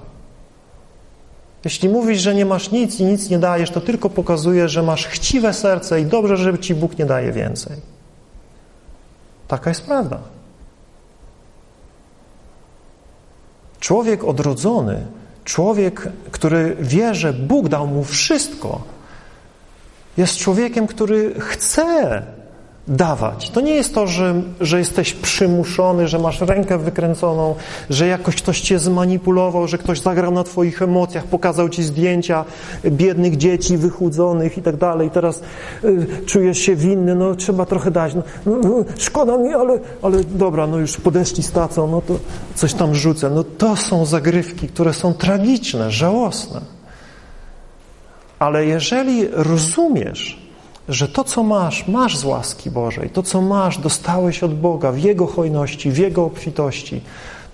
[1.64, 5.06] Jeśli mówisz, że nie masz nic i nic nie dajesz, to tylko pokazuje, że masz
[5.06, 7.95] chciwe serce i dobrze, że ci Bóg nie daje więcej.
[9.48, 10.18] Taka jest prawda.
[13.80, 15.06] Człowiek odrodzony
[15.46, 18.82] Człowiek, który wie, że Bóg dał mu wszystko,
[20.16, 22.22] jest człowiekiem, który chce
[22.88, 23.50] dawać.
[23.50, 27.54] To nie jest to, że, że jesteś przymuszony, że masz rękę wykręconą,
[27.90, 32.44] że jakoś ktoś cię zmanipulował, że ktoś zagrał na twoich emocjach, pokazał ci zdjęcia
[32.84, 35.10] biednych dzieci wychudzonych i tak dalej.
[35.10, 35.42] Teraz
[35.84, 38.14] y, czujesz się winny, no trzeba trochę dać.
[38.14, 42.18] No, no, no, szkoda mi, ale, ale dobra, no już podeszli z tacą, no to
[42.54, 43.30] coś tam rzucę.
[43.30, 46.60] No to są zagrywki, które są tragiczne, żałosne.
[48.38, 50.45] Ale jeżeli rozumiesz,
[50.88, 54.98] że to, co masz, masz z łaski Bożej, to, co masz, dostałeś od Boga w
[54.98, 57.00] Jego hojności, w Jego obfitości,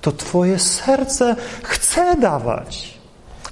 [0.01, 2.99] to Twoje serce chce dawać.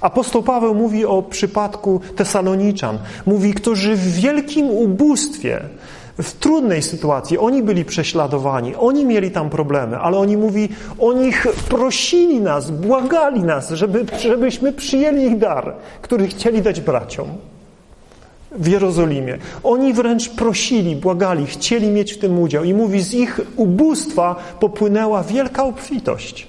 [0.01, 2.99] Apostoł Paweł mówi o przypadku Tesaloniczan.
[3.25, 5.61] Mówi, którzy w wielkim ubóstwie,
[6.21, 11.31] w trudnej sytuacji, oni byli prześladowani, oni mieli tam problemy, ale oni mówi, oni
[11.69, 17.27] prosili nas, błagali nas, żeby, żebyśmy przyjęli ich dar, który chcieli dać braciom
[18.51, 19.37] w Jerozolimie.
[19.63, 22.63] Oni wręcz prosili, błagali, chcieli mieć w tym udział.
[22.63, 26.47] I mówi, z ich ubóstwa popłynęła wielka obfitość.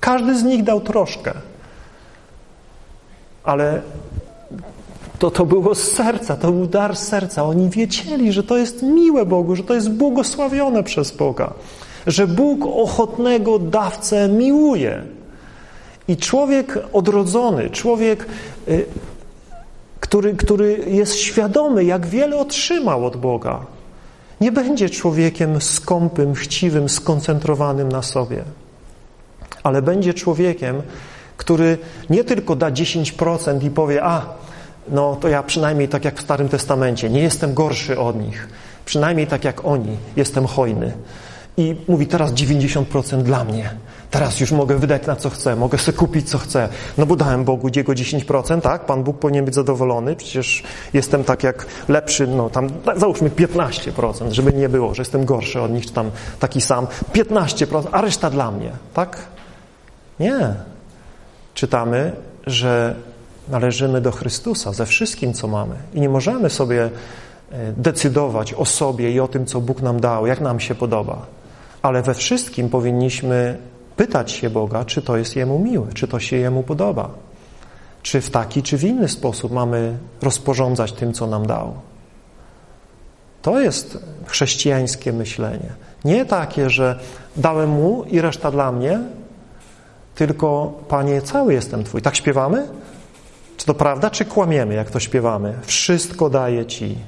[0.00, 1.32] Każdy z nich dał troszkę.
[3.44, 3.82] Ale
[5.18, 7.44] to, to było z serca, to był dar serca.
[7.44, 11.54] Oni wiedzieli, że to jest miłe Bogu, że to jest błogosławione przez Boga.
[12.06, 15.02] Że Bóg ochotnego dawcę miłuje.
[16.08, 18.26] I człowiek odrodzony, człowiek
[18.68, 18.86] y,
[20.08, 23.66] który, który jest świadomy, jak wiele otrzymał od Boga,
[24.40, 28.44] nie będzie człowiekiem skąpym, chciwym, skoncentrowanym na sobie,
[29.62, 30.82] ale będzie człowiekiem,
[31.36, 31.78] który
[32.10, 34.26] nie tylko da 10% i powie, a,
[34.88, 38.48] no to ja przynajmniej tak jak w Starym Testamencie, nie jestem gorszy od nich,
[38.84, 40.92] przynajmniej tak jak oni, jestem hojny.
[41.56, 43.70] I mówi teraz 90% dla mnie.
[44.10, 46.68] Teraz już mogę wydać na co chcę, mogę sobie kupić co chcę.
[46.98, 48.86] No bo dałem Bogu jego 10%, tak?
[48.86, 54.52] Pan Bóg powinien być zadowolony, przecież jestem tak jak lepszy, no tam załóżmy 15%, żeby
[54.52, 56.86] nie było, że jestem gorszy od nich, czy tam taki sam.
[57.14, 59.18] 15%, a reszta dla mnie, tak?
[60.20, 60.54] Nie.
[61.54, 62.12] Czytamy,
[62.46, 62.94] że
[63.48, 66.90] należymy do Chrystusa ze wszystkim, co mamy i nie możemy sobie
[67.52, 71.26] e, decydować o sobie i o tym, co Bóg nam dał, jak nam się podoba.
[71.82, 73.58] Ale we wszystkim powinniśmy
[73.98, 77.10] pytać się Boga, czy to jest Jemu miłe, czy to się Jemu podoba.
[78.02, 81.74] Czy w taki, czy w inny sposób mamy rozporządzać tym, co nam dał.
[83.42, 85.70] To jest chrześcijańskie myślenie.
[86.04, 86.98] Nie takie, że
[87.36, 89.00] dałem mu i reszta dla mnie,
[90.14, 92.02] tylko Panie, cały jestem Twój.
[92.02, 92.68] Tak śpiewamy?
[93.56, 95.54] Czy to prawda, czy kłamiemy, jak to śpiewamy?
[95.62, 96.98] Wszystko daję Ci.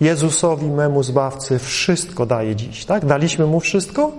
[0.00, 2.84] Jezusowi, memu Zbawcy, wszystko daje dziś.
[2.84, 3.06] Tak?
[3.06, 4.12] Daliśmy Mu wszystko?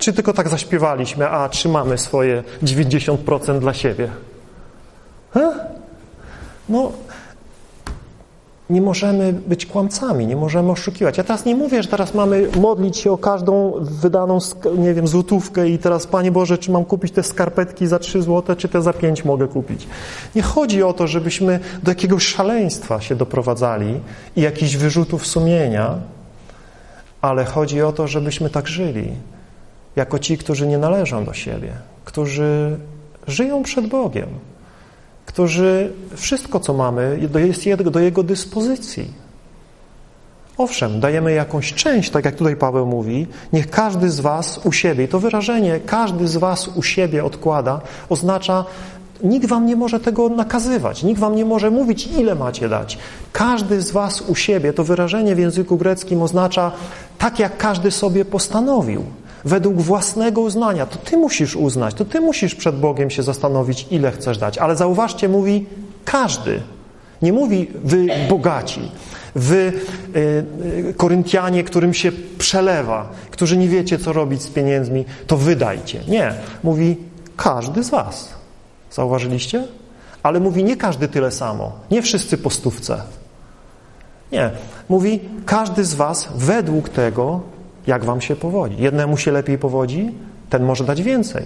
[0.00, 4.08] Czy tylko tak zaśpiewaliśmy, a trzymamy swoje 90% dla siebie?
[6.68, 6.92] No,
[8.70, 11.18] nie możemy być kłamcami, nie możemy oszukiwać.
[11.18, 14.38] Ja teraz nie mówię, że teraz mamy modlić się o każdą wydaną,
[14.78, 18.56] nie wiem, złotówkę i teraz, Panie Boże, czy mam kupić te skarpetki za 3 złote,
[18.56, 19.86] czy te za 5 mogę kupić.
[20.34, 24.00] Nie chodzi o to, żebyśmy do jakiegoś szaleństwa się doprowadzali
[24.36, 25.94] i jakichś wyrzutów sumienia,
[27.20, 29.12] ale chodzi o to, żebyśmy tak żyli,
[29.96, 31.72] jako ci, którzy nie należą do siebie,
[32.04, 32.78] którzy
[33.26, 34.28] żyją przed Bogiem,
[35.26, 39.30] którzy wszystko, co mamy, jest do Jego dyspozycji.
[40.58, 45.04] Owszem, dajemy jakąś część, tak jak tutaj Paweł mówi, niech każdy z was u siebie,
[45.04, 48.64] i to wyrażenie każdy z was u siebie odkłada, oznacza,
[49.22, 52.98] nikt wam nie może tego nakazywać, nikt wam nie może mówić, ile macie dać.
[53.32, 56.72] Każdy z was u siebie, to wyrażenie w języku greckim oznacza
[57.18, 59.04] tak, jak każdy sobie postanowił
[59.44, 60.86] według własnego uznania.
[60.86, 64.58] To ty musisz uznać, to ty musisz przed Bogiem się zastanowić, ile chcesz dać.
[64.58, 65.66] Ale zauważcie, mówi
[66.04, 66.60] każdy.
[67.22, 68.90] Nie mówi wy bogaci,
[69.34, 69.72] wy
[70.16, 76.00] y, Koryntianie, którym się przelewa, którzy nie wiecie, co robić z pieniędzmi, to wydajcie.
[76.08, 76.34] Nie.
[76.62, 76.96] Mówi
[77.36, 78.28] każdy z was.
[78.90, 79.66] Zauważyliście?
[80.22, 81.72] Ale mówi nie każdy tyle samo.
[81.90, 83.02] Nie wszyscy po stówce.
[84.32, 84.50] Nie.
[84.88, 87.40] Mówi każdy z was według tego,
[87.86, 88.76] jak wam się powodzi.
[88.78, 90.14] Jednemu się lepiej powodzi,
[90.50, 91.44] ten może dać więcej.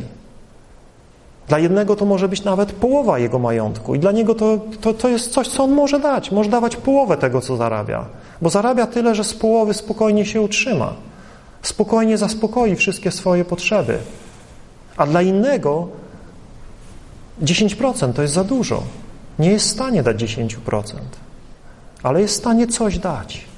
[1.49, 5.09] Dla jednego to może być nawet połowa jego majątku i dla niego to, to, to
[5.09, 6.31] jest coś, co on może dać.
[6.31, 8.05] Może dawać połowę tego, co zarabia.
[8.43, 10.95] Bo zarabia tyle, że z połowy spokojnie się utrzyma.
[11.63, 13.99] Spokojnie zaspokoi wszystkie swoje potrzeby.
[14.97, 15.89] A dla innego
[17.43, 18.83] 10% to jest za dużo.
[19.39, 20.83] Nie jest w stanie dać 10%,
[22.03, 23.54] ale jest w stanie coś dać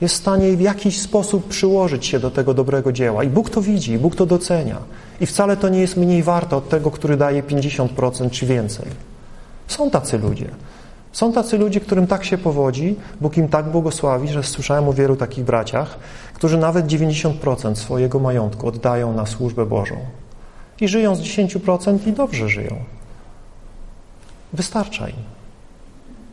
[0.00, 3.24] jest w stanie w jakiś sposób przyłożyć się do tego dobrego dzieła.
[3.24, 4.78] I Bóg to widzi, Bóg to docenia.
[5.20, 8.86] I wcale to nie jest mniej warte od tego, który daje 50% czy więcej.
[9.68, 10.48] Są tacy ludzie.
[11.12, 15.16] Są tacy ludzie, którym tak się powodzi, Bóg im tak błogosławi, że słyszałem o wielu
[15.16, 15.98] takich braciach,
[16.34, 19.96] którzy nawet 90% swojego majątku oddają na służbę Bożą.
[20.80, 22.76] I żyją z 10% i dobrze żyją.
[24.52, 25.35] Wystarcza im.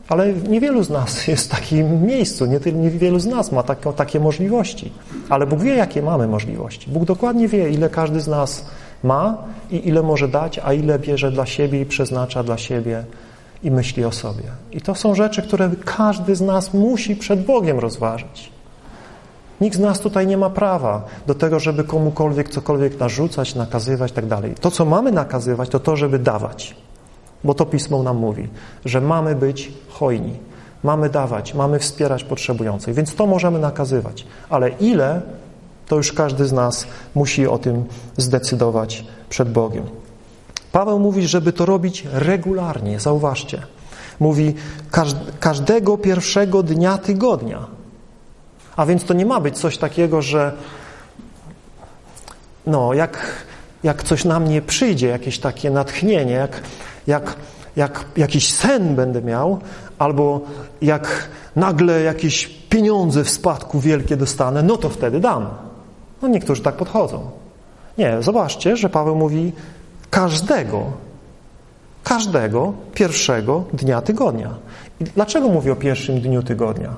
[0.08, 4.92] Ale niewielu z nas jest w takim miejscu, niewielu z nas ma takie, takie możliwości.
[5.28, 6.90] Ale Bóg wie, jakie mamy możliwości.
[6.90, 8.66] Bóg dokładnie wie, ile każdy z nas
[9.02, 9.38] ma
[9.70, 13.04] i ile może dać, a ile bierze dla siebie i przeznacza dla siebie
[13.62, 14.42] i myśli o sobie.
[14.72, 18.50] I to są rzeczy, które każdy z nas musi przed Bogiem rozważyć.
[19.60, 24.28] Nikt z nas tutaj nie ma prawa do tego, żeby komukolwiek cokolwiek narzucać, nakazywać i
[24.28, 24.58] tak.
[24.60, 26.76] To, co mamy nakazywać, to to, żeby dawać.
[27.44, 28.48] Bo to Pismo nam mówi,
[28.84, 30.36] że mamy być hojni,
[30.82, 34.26] mamy dawać, mamy wspierać potrzebujących, więc to możemy nakazywać.
[34.50, 35.20] Ale ile,
[35.88, 37.84] to już każdy z nas musi o tym
[38.16, 39.84] zdecydować przed Bogiem.
[40.72, 43.62] Paweł mówi, żeby to robić regularnie, zauważcie.
[44.20, 44.54] Mówi
[45.40, 47.66] każdego pierwszego dnia tygodnia.
[48.76, 50.52] A więc to nie ma być coś takiego, że
[52.66, 53.44] no, jak,
[53.82, 56.62] jak coś na mnie przyjdzie, jakieś takie natchnienie, jak,
[57.06, 57.36] jak,
[57.76, 59.58] jak jakiś sen będę miał,
[59.98, 60.40] albo
[60.82, 65.48] jak nagle jakieś pieniądze w spadku wielkie dostanę, no to wtedy dam.
[66.22, 67.30] No niektórzy tak podchodzą.
[67.98, 69.52] Nie, zobaczcie, że Paweł mówi
[70.10, 70.82] każdego,
[72.04, 74.54] każdego pierwszego dnia tygodnia.
[75.00, 76.94] I dlaczego mówi o pierwszym dniu tygodnia?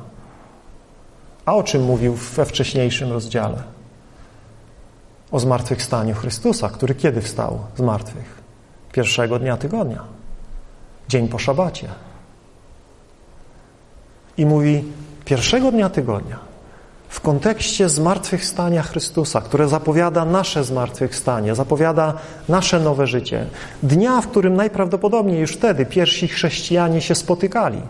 [1.46, 3.62] A o czym mówił we wcześniejszym rozdziale?
[5.32, 8.45] O zmartwychwstaniu Chrystusa, który kiedy wstał z martwych?
[8.96, 10.04] Pierwszego dnia tygodnia.
[11.08, 11.88] Dzień po szabacie.
[14.36, 14.84] I mówi
[15.24, 16.38] pierwszego dnia tygodnia
[17.08, 22.14] w kontekście zmartwychwstania Chrystusa, które zapowiada nasze zmartwychwstanie, zapowiada
[22.48, 23.46] nasze nowe życie.
[23.82, 27.82] Dnia, w którym najprawdopodobniej już wtedy pierwsi chrześcijanie się spotykali.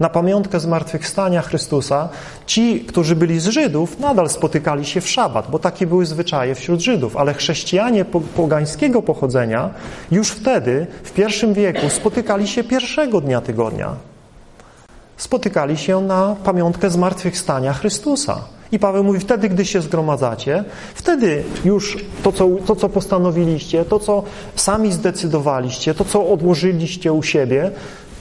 [0.00, 2.08] Na pamiątkę zmartwychwstania Chrystusa
[2.46, 6.80] ci, którzy byli z Żydów, nadal spotykali się w szabat, bo takie były zwyczaje wśród
[6.80, 8.04] Żydów, ale chrześcijanie
[8.36, 9.70] pogańskiego pochodzenia
[10.10, 13.94] już wtedy, w pierwszym wieku, spotykali się pierwszego dnia tygodnia.
[15.16, 18.40] Spotykali się na pamiątkę zmartwychwstania Chrystusa.
[18.72, 23.98] I Paweł mówi, wtedy, gdy się zgromadzacie, wtedy już to co, to, co postanowiliście, to,
[23.98, 24.22] co
[24.56, 27.70] sami zdecydowaliście, to, co odłożyliście u siebie,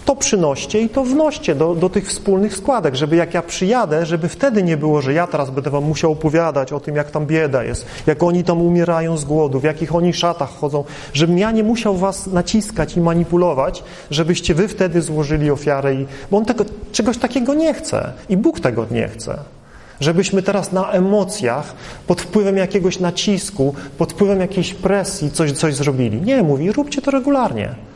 [0.10, 4.30] to przynoście i to wnoście do, do tych wspólnych składek, żeby jak ja przyjadę, żeby
[4.30, 7.64] wtedy nie było, że ja teraz będę wam musiał opowiadać o tym, jak tam bieda
[7.64, 10.84] jest, jak oni tam umierają z głodu, w jakich oni szatach chodzą,
[11.14, 16.38] żebym ja nie musiał was naciskać i manipulować, żebyście wy wtedy złożyli ofiarę, i, bo
[16.38, 19.40] on tego, czegoś takiego nie chce i Bóg tego nie chce.
[20.00, 21.74] Żebyśmy teraz na emocjach,
[22.08, 26.22] pod wpływem jakiegoś nacisku, pod wpływem jakiejś presji coś, coś zrobili.
[26.22, 27.89] Nie, mówi, róbcie to regularnie.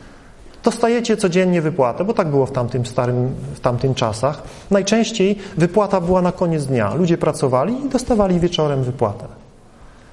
[0.64, 4.42] Dostajecie codziennie wypłatę, bo tak było w tamtym starym, w tamtym czasach.
[4.70, 6.94] Najczęściej wypłata była na koniec dnia.
[6.94, 9.24] Ludzie pracowali i dostawali wieczorem wypłatę.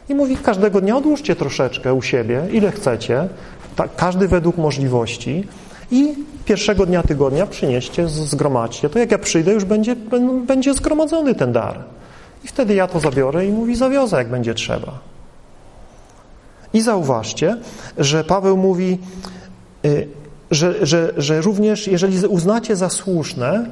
[0.10, 3.28] I mówi, każdego dnia odłóżcie troszeczkę u siebie, ile chcecie,
[3.98, 5.48] każdy według możliwości
[5.92, 8.90] i pierwszego dnia tygodnia przynieście, zgromadźcie.
[8.90, 9.96] To jak ja przyjdę, już będzie,
[10.48, 11.84] będzie zgromadzony ten dar.
[12.44, 15.00] I wtedy ja to zabiorę i mówi, zawiozę, jak będzie trzeba.
[16.74, 17.58] I zauważcie,
[17.98, 18.98] że Paweł mówi,
[19.86, 20.08] y,
[20.52, 23.66] że, że, że również jeżeli uznacie za słuszne,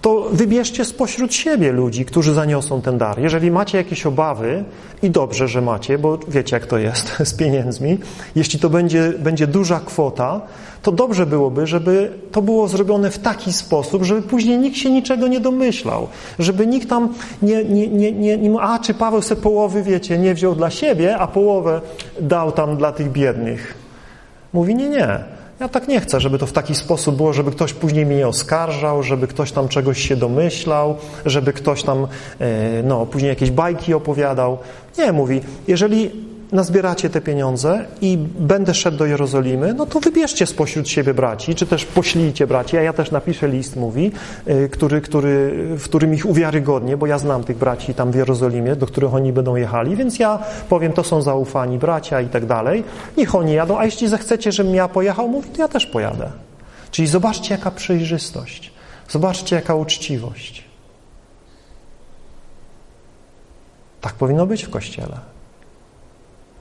[0.00, 3.18] to wybierzcie spośród siebie ludzi, którzy zaniosą ten dar.
[3.20, 4.64] Jeżeli macie jakieś obawy,
[5.02, 7.98] i dobrze, że macie, bo wiecie jak to jest z pieniędzmi,
[8.34, 10.40] jeśli to będzie, będzie duża kwota,
[10.82, 15.28] to dobrze byłoby, żeby to było zrobione w taki sposób, żeby później nikt się niczego
[15.28, 16.08] nie domyślał,
[16.38, 20.34] żeby nikt tam nie, nie, nie, nie, nie a czy Paweł se połowy, wiecie, nie
[20.34, 21.80] wziął dla siebie, a połowę
[22.20, 23.74] dał tam dla tych biednych.
[24.52, 25.35] Mówi, nie, nie.
[25.60, 29.02] Ja tak nie chcę, żeby to w taki sposób było, żeby ktoś później mnie oskarżał,
[29.02, 30.96] żeby ktoś tam czegoś się domyślał,
[31.26, 32.06] żeby ktoś tam
[32.40, 34.58] e, no, później jakieś bajki opowiadał.
[34.98, 40.88] Nie, mówi, jeżeli nazbieracie te pieniądze i będę szedł do Jerozolimy, no to wybierzcie spośród
[40.88, 44.12] siebie braci, czy też poślijcie braci, a ja też napiszę list, mówi,
[44.48, 48.76] y, który, który, w którym ich uwiarygodnię, bo ja znam tych braci tam w Jerozolimie,
[48.76, 50.38] do których oni będą jechali, więc ja
[50.68, 52.84] powiem, to są zaufani bracia i tak dalej,
[53.16, 56.30] niech oni jadą, a jeśli zechcecie, żebym ja pojechał, mówi, to ja też pojadę.
[56.90, 58.72] Czyli zobaczcie, jaka przejrzystość,
[59.08, 60.64] zobaczcie, jaka uczciwość.
[64.00, 65.35] Tak powinno być w Kościele.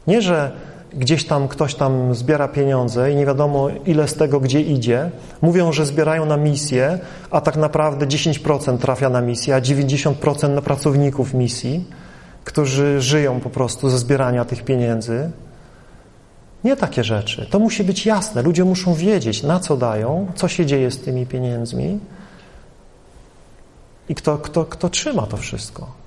[0.08, 0.51] Nie, że
[0.93, 5.12] gdzieś tam ktoś tam zbiera pieniądze i nie wiadomo ile z tego gdzie idzie.
[5.41, 6.99] Mówią, że zbierają na misję,
[7.32, 11.86] a tak naprawdę 10% trafia na misję, a 90% na pracowników misji,
[12.43, 15.32] którzy żyją po prostu ze zbierania tych pieniędzy.
[16.64, 17.47] Nie takie rzeczy.
[17.49, 18.41] To musi być jasne.
[18.41, 21.99] Ludzie muszą wiedzieć, na co dają, co się dzieje z tymi pieniędzmi
[24.10, 26.05] i kto, kto, kto trzyma to wszystko.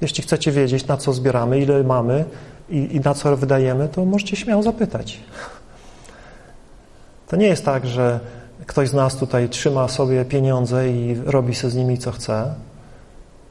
[0.00, 2.24] Jeśli chcecie wiedzieć, na co zbieramy, ile mamy
[2.70, 5.20] i, i na co wydajemy, to możecie śmiało zapytać.
[7.28, 8.20] To nie jest tak, że
[8.66, 12.54] ktoś z nas tutaj trzyma sobie pieniądze i robi sobie z nimi co chce,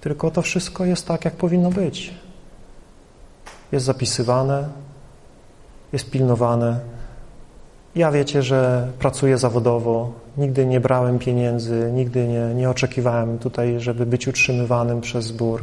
[0.02, 2.14] tylko to wszystko jest tak, jak powinno być.
[3.72, 4.70] Jest zapisywane,
[5.94, 6.80] jest pilnowane.
[7.96, 14.06] Ja wiecie, że pracuję zawodowo, nigdy nie brałem pieniędzy, nigdy nie, nie oczekiwałem tutaj, żeby
[14.06, 15.62] być utrzymywanym przez zbór.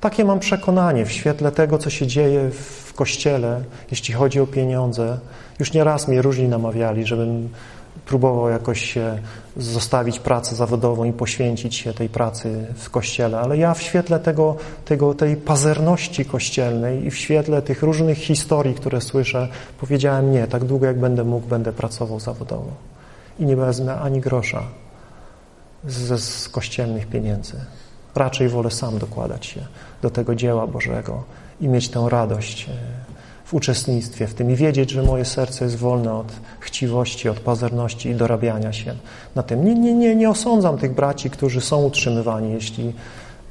[0.00, 5.18] Takie mam przekonanie w świetle tego, co się dzieje w Kościele, jeśli chodzi o pieniądze.
[5.58, 7.48] Już nie raz mnie różni namawiali, żebym
[8.06, 8.98] próbował jakoś
[9.56, 14.56] zostawić pracę zawodową i poświęcić się tej pracy w Kościele, ale ja w świetle tego,
[14.84, 19.48] tego, tej pazerności kościelnej i w świetle tych różnych historii, które słyszę,
[19.80, 22.70] powiedziałem nie, tak długo jak będę mógł, będę pracował zawodowo
[23.38, 24.62] i nie wezmę ani grosza
[25.84, 27.54] ze z kościelnych pieniędzy.
[28.14, 29.60] Raczej wolę sam dokładać się
[30.02, 31.24] do tego dzieła Bożego
[31.60, 32.72] i mieć tę radość e,
[33.44, 38.08] w uczestnictwie w tym i wiedzieć, że moje serce jest wolne od chciwości, od pazerności
[38.08, 38.94] i dorabiania się
[39.34, 39.64] na tym.
[39.64, 42.92] Nie, nie, nie, nie osądzam tych braci, którzy są utrzymywani, jeśli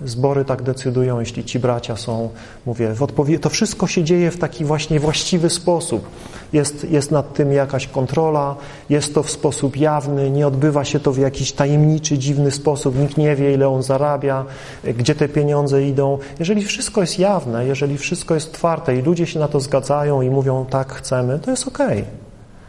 [0.06, 2.30] Zbory tak decydują, jeśli ci bracia są,
[2.66, 3.40] mówię, w odpowiedzi.
[3.40, 6.08] To wszystko się dzieje w taki właśnie właściwy sposób.
[6.54, 8.56] Jest, jest nad tym jakaś kontrola,
[8.90, 13.00] jest to w sposób jawny, nie odbywa się to w jakiś tajemniczy, dziwny sposób.
[13.00, 14.46] Nikt nie wie, ile on zarabia,
[14.84, 16.18] gdzie te pieniądze idą.
[16.40, 20.30] Jeżeli wszystko jest jawne, jeżeli wszystko jest otwarte i ludzie się na to zgadzają i
[20.30, 21.68] mówią, tak chcemy, to jest.
[21.68, 22.04] Okay.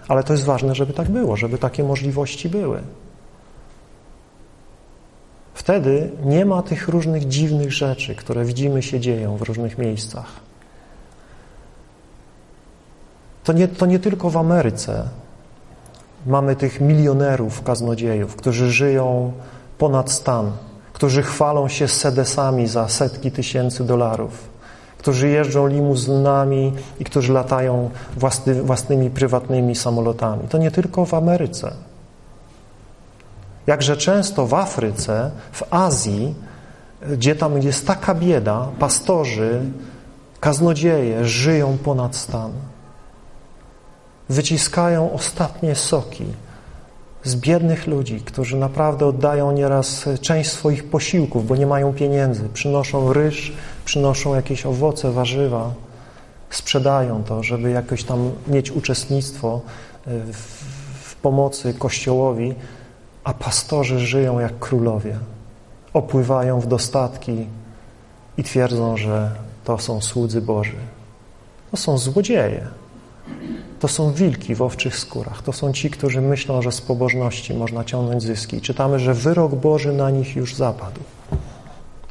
[0.08, 2.80] Ale to jest ważne, żeby tak było, żeby takie możliwości były.
[5.60, 10.26] Wtedy nie ma tych różnych dziwnych rzeczy, które widzimy się dzieją w różnych miejscach.
[13.44, 15.08] To nie, to nie tylko w Ameryce
[16.26, 19.32] mamy tych milionerów kaznodziejów, którzy żyją
[19.78, 20.52] ponad stan,
[20.92, 24.48] którzy chwalą się sedesami za setki tysięcy dolarów,
[24.98, 30.48] którzy jeżdżą limuzynami i którzy latają własny, własnymi prywatnymi samolotami.
[30.48, 31.89] To nie tylko w Ameryce.
[33.70, 36.34] Jakże często w Afryce, w Azji,
[37.10, 39.60] gdzie tam jest taka bieda, pastorzy,
[40.40, 42.52] kaznodzieje żyją ponad stan.
[44.28, 46.24] Wyciskają ostatnie soki
[47.24, 52.48] z biednych ludzi, którzy naprawdę oddają nieraz część swoich posiłków, bo nie mają pieniędzy.
[52.48, 53.52] Przynoszą ryż,
[53.84, 55.74] przynoszą jakieś owoce, warzywa,
[56.50, 59.60] sprzedają to, żeby jakoś tam mieć uczestnictwo
[60.06, 60.36] w,
[61.02, 62.54] w pomocy Kościołowi,
[63.24, 65.18] a pastorzy żyją jak królowie.
[65.92, 67.46] Opływają w dostatki
[68.36, 69.30] i twierdzą, że
[69.64, 70.76] to są słudzy Boży.
[71.70, 72.66] To są złodzieje.
[73.80, 75.42] To są wilki w owczych skórach.
[75.42, 78.60] To są ci, którzy myślą, że z pobożności można ciągnąć zyski.
[78.60, 81.00] Czytamy, że wyrok Boży na nich już zapadł.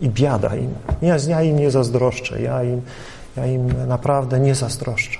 [0.02, 0.74] I biada im.
[1.02, 2.42] Ja, ja im nie zazdroszczę.
[2.42, 2.82] Ja im,
[3.38, 5.20] ja im naprawdę nie zazdroszczę.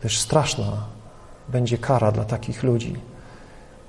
[0.00, 0.72] Też straszna
[1.48, 2.96] będzie kara dla takich ludzi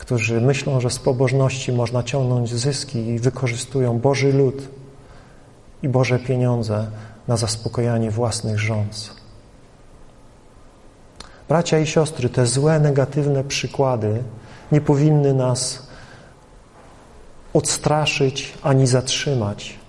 [0.04, 4.70] którzy myślą, że z pobożności można ciągnąć zyski i wykorzystują Boży lud
[5.84, 6.88] i Boże pieniądze
[7.28, 9.16] na zaspokojanie własnych rząd.
[11.50, 14.24] Bracia i siostry, te złe, negatywne przykłady
[14.72, 15.88] nie powinny nas
[17.54, 19.80] odstraszyć ani zatrzymać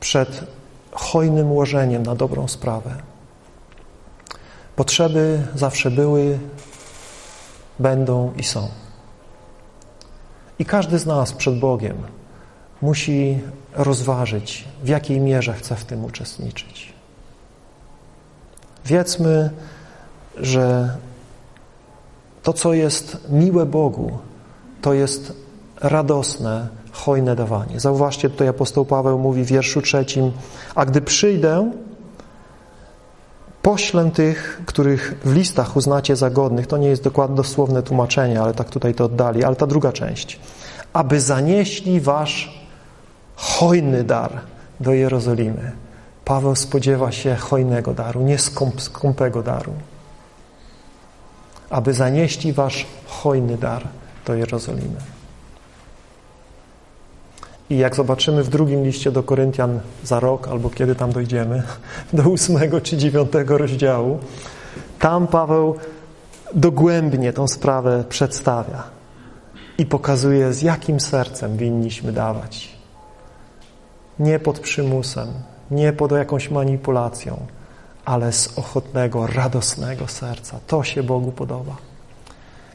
[0.00, 0.44] przed
[0.92, 2.94] hojnym łożeniem na dobrą sprawę.
[4.76, 6.38] Potrzeby zawsze były,
[7.78, 8.83] będą i są.
[10.58, 11.96] I każdy z nas przed Bogiem
[12.82, 13.40] musi
[13.72, 16.92] rozważyć, w jakiej mierze chce w tym uczestniczyć.
[18.86, 19.50] Wiedzmy,
[20.36, 20.96] że
[22.42, 24.18] to, co jest miłe Bogu,
[24.82, 25.32] to jest
[25.80, 27.80] radosne, hojne dawanie.
[27.80, 30.32] Zauważcie, tutaj apostoł Paweł mówi w wierszu trzecim,
[30.74, 31.72] a gdy przyjdę,
[33.64, 38.54] Poślę tych, których w listach uznacie za godnych, to nie jest dokładnie dosłowne tłumaczenie, ale
[38.54, 40.40] tak tutaj to oddali, ale ta druga część,
[40.92, 42.64] aby zanieśli wasz
[43.36, 44.40] hojny dar
[44.80, 45.72] do Jerozolimy.
[46.24, 49.72] Paweł spodziewa się hojnego daru, nie skąp, skąpego daru.
[51.70, 53.88] Aby zanieśli wasz hojny dar
[54.26, 55.13] do Jerozolimy.
[57.70, 61.62] I jak zobaczymy w drugim liście do Koryntian za rok, albo kiedy tam dojdziemy,
[62.12, 64.18] do ósmego czy dziewiątego rozdziału,
[64.98, 65.76] tam Paweł
[66.54, 68.82] dogłębnie tą sprawę przedstawia
[69.78, 72.74] i pokazuje, z jakim sercem winniśmy dawać.
[74.18, 75.28] Nie pod przymusem,
[75.70, 77.46] nie pod jakąś manipulacją,
[78.04, 80.60] ale z ochotnego, radosnego serca.
[80.66, 81.76] To się Bogu podoba.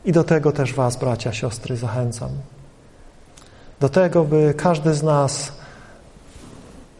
[0.06, 2.30] I do tego też Was, bracia, siostry, zachęcam.
[3.80, 5.52] Do tego, by każdy z nas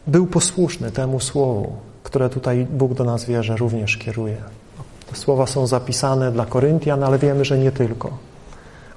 [0.06, 1.72] był posłuszny temu słowu,
[2.02, 4.36] które tutaj Bóg do nas wie, że również kieruje.
[5.10, 8.18] Te słowa są zapisane dla Koryntian, ale wiemy, że nie tylko.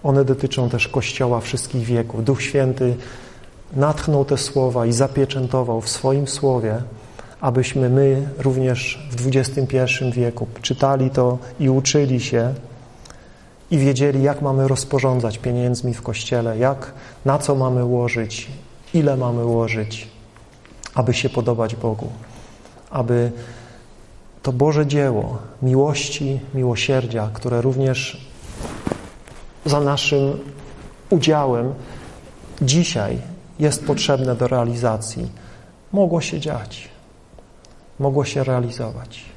[0.03, 2.23] One dotyczą też Kościoła wszystkich wieków.
[2.23, 2.95] Duch Święty
[3.75, 6.81] natchnął te słowa i zapieczętował w swoim słowie,
[7.41, 9.77] abyśmy my również w XXI
[10.11, 12.53] wieku czytali to i uczyli się
[13.72, 16.93] i wiedzieli, jak mamy rozporządzać pieniędzmi w Kościele, jak,
[17.26, 18.47] na co mamy łożyć,
[18.93, 20.07] ile mamy łożyć,
[20.95, 22.09] aby się podobać Bogu,
[22.91, 23.32] aby
[24.43, 28.28] to Boże dzieło miłości, miłosierdzia, które również
[29.66, 30.39] za naszym
[31.09, 31.74] udziałem
[32.61, 33.22] dzisiaj
[33.59, 35.32] jest potrzebne do realizacji,
[35.91, 36.89] mogło się dziać,
[37.99, 39.32] mogło się realizować.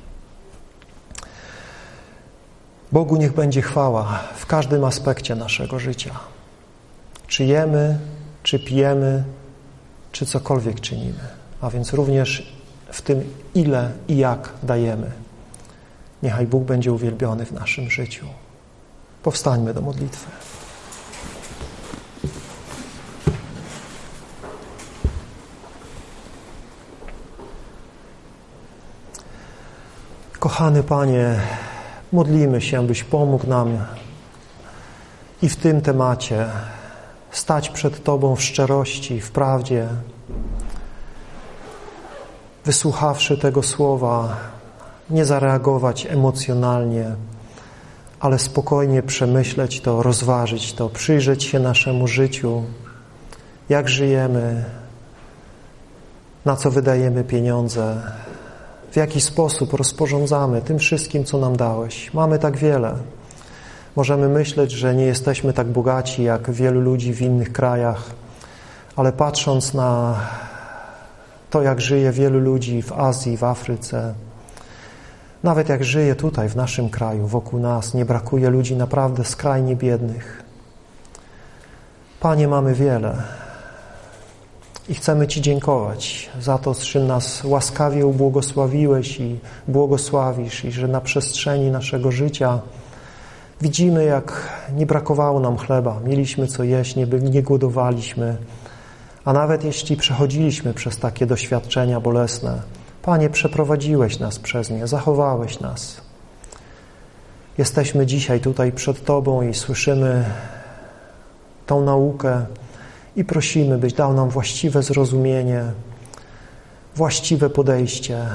[2.92, 6.10] Bogu niech będzie chwała w każdym aspekcie naszego życia.
[7.26, 7.98] Czy jemy,
[8.42, 9.24] czy pijemy,
[10.12, 11.28] czy cokolwiek czynimy,
[11.60, 12.56] a więc również
[12.92, 15.10] w tym, ile i jak dajemy.
[16.22, 18.26] Niechaj Bóg będzie uwielbiony w naszym życiu.
[19.22, 20.30] Powstańmy do modlitwy.
[30.38, 31.40] Kochany Panie,
[32.12, 33.78] modlimy się, byś pomógł nam
[35.42, 36.46] i w tym temacie
[37.30, 39.88] stać przed Tobą w szczerości, w prawdzie,
[42.64, 44.36] wysłuchawszy tego słowa,
[45.10, 47.14] nie zareagować emocjonalnie,
[48.20, 52.62] ale spokojnie przemyśleć to, rozważyć to, przyjrzeć się naszemu życiu,
[53.68, 54.64] jak żyjemy,
[56.44, 58.02] na co wydajemy pieniądze,
[58.96, 62.14] w jaki sposób rozporządzamy tym wszystkim, co nam dałeś.
[62.14, 62.94] Mamy tak wiele.
[63.96, 68.10] Możemy myśleć, że nie jesteśmy tak bogaci jak wielu ludzi w innych krajach,
[68.96, 70.20] ale patrząc na
[71.50, 74.14] to, jak żyje wielu ludzi w Azji, w Afryce,
[75.42, 80.42] nawet jak żyje tutaj, w naszym kraju, wokół nas, nie brakuje ludzi naprawdę skrajnie biednych.
[82.20, 83.45] Panie, mamy wiele
[84.88, 91.00] i chcemy Ci dziękować za to, czym nas łaskawie ubłogosławiłeś i błogosławisz i że na
[91.00, 92.60] przestrzeni naszego życia
[93.60, 98.36] widzimy, jak nie brakowało nam chleba, mieliśmy co jeść, nie, nie głodowaliśmy,
[99.24, 102.62] a nawet jeśli przechodziliśmy przez takie doświadczenia bolesne,
[103.02, 106.00] Panie, przeprowadziłeś nas przez nie, zachowałeś nas.
[107.58, 110.24] Jesteśmy dzisiaj tutaj przed Tobą i słyszymy
[111.66, 112.46] tą naukę
[113.16, 115.64] i prosimy, byś dał nam właściwe zrozumienie,
[116.96, 118.26] właściwe podejście.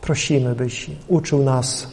[0.00, 1.88] Prosimy, byś uczył nas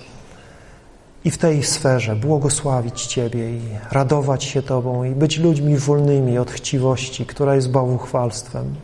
[1.26, 3.61] i w tej sferze błogosławić Ciebie i
[3.91, 8.76] radować się Tobą i być ludźmi wolnymi od chciwości, która jest bałwuchwalstwem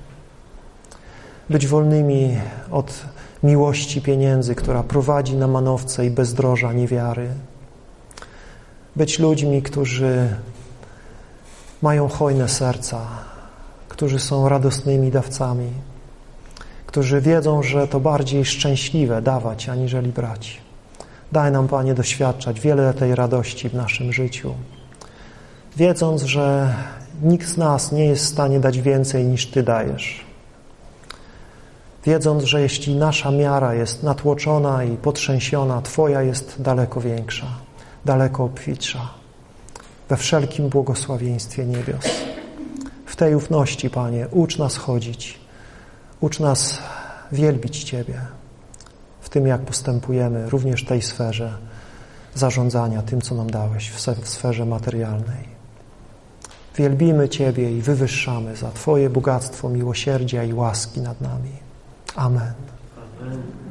[1.49, 2.37] być wolnymi
[2.71, 3.05] od
[3.43, 7.29] miłości pieniędzy, która prowadzi na manowce i bezdroża niewiary.
[8.95, 10.29] Być ludźmi, którzy
[11.82, 13.01] mają hojne serca,
[13.89, 15.71] którzy są radosnymi dawcami,
[16.86, 20.61] którzy wiedzą, że to bardziej szczęśliwe dawać, aniżeli brać.
[21.32, 24.53] Daj nam, Panie, doświadczać wiele tej radości w naszym życiu,
[25.77, 26.73] wiedząc, że
[27.21, 30.30] nikt z nas nie jest w stanie dać więcej niż Ty dajesz
[32.05, 37.47] wiedząc, że jeśli nasza miara jest natłoczona i potrzęsiona, Twoja jest daleko większa,
[38.05, 38.99] daleko obfitsza,
[40.10, 42.05] we wszelkim błogosławieństwie niebios.
[43.05, 45.39] W tej ufności, Panie, ucz nas chodzić,
[46.22, 46.80] ucz nas
[47.32, 48.22] wielbić Ciebie
[49.22, 51.57] w tym, jak postępujemy, również w tej sferze
[52.36, 55.60] zarządzania tym, co nam dałeś, w sferze materialnej.
[56.76, 61.51] Wielbimy Ciebie i wywyższamy za Twoje bogactwo miłosierdzia i łaski nad nami.
[62.16, 62.53] Amen.
[63.22, 63.68] Amen.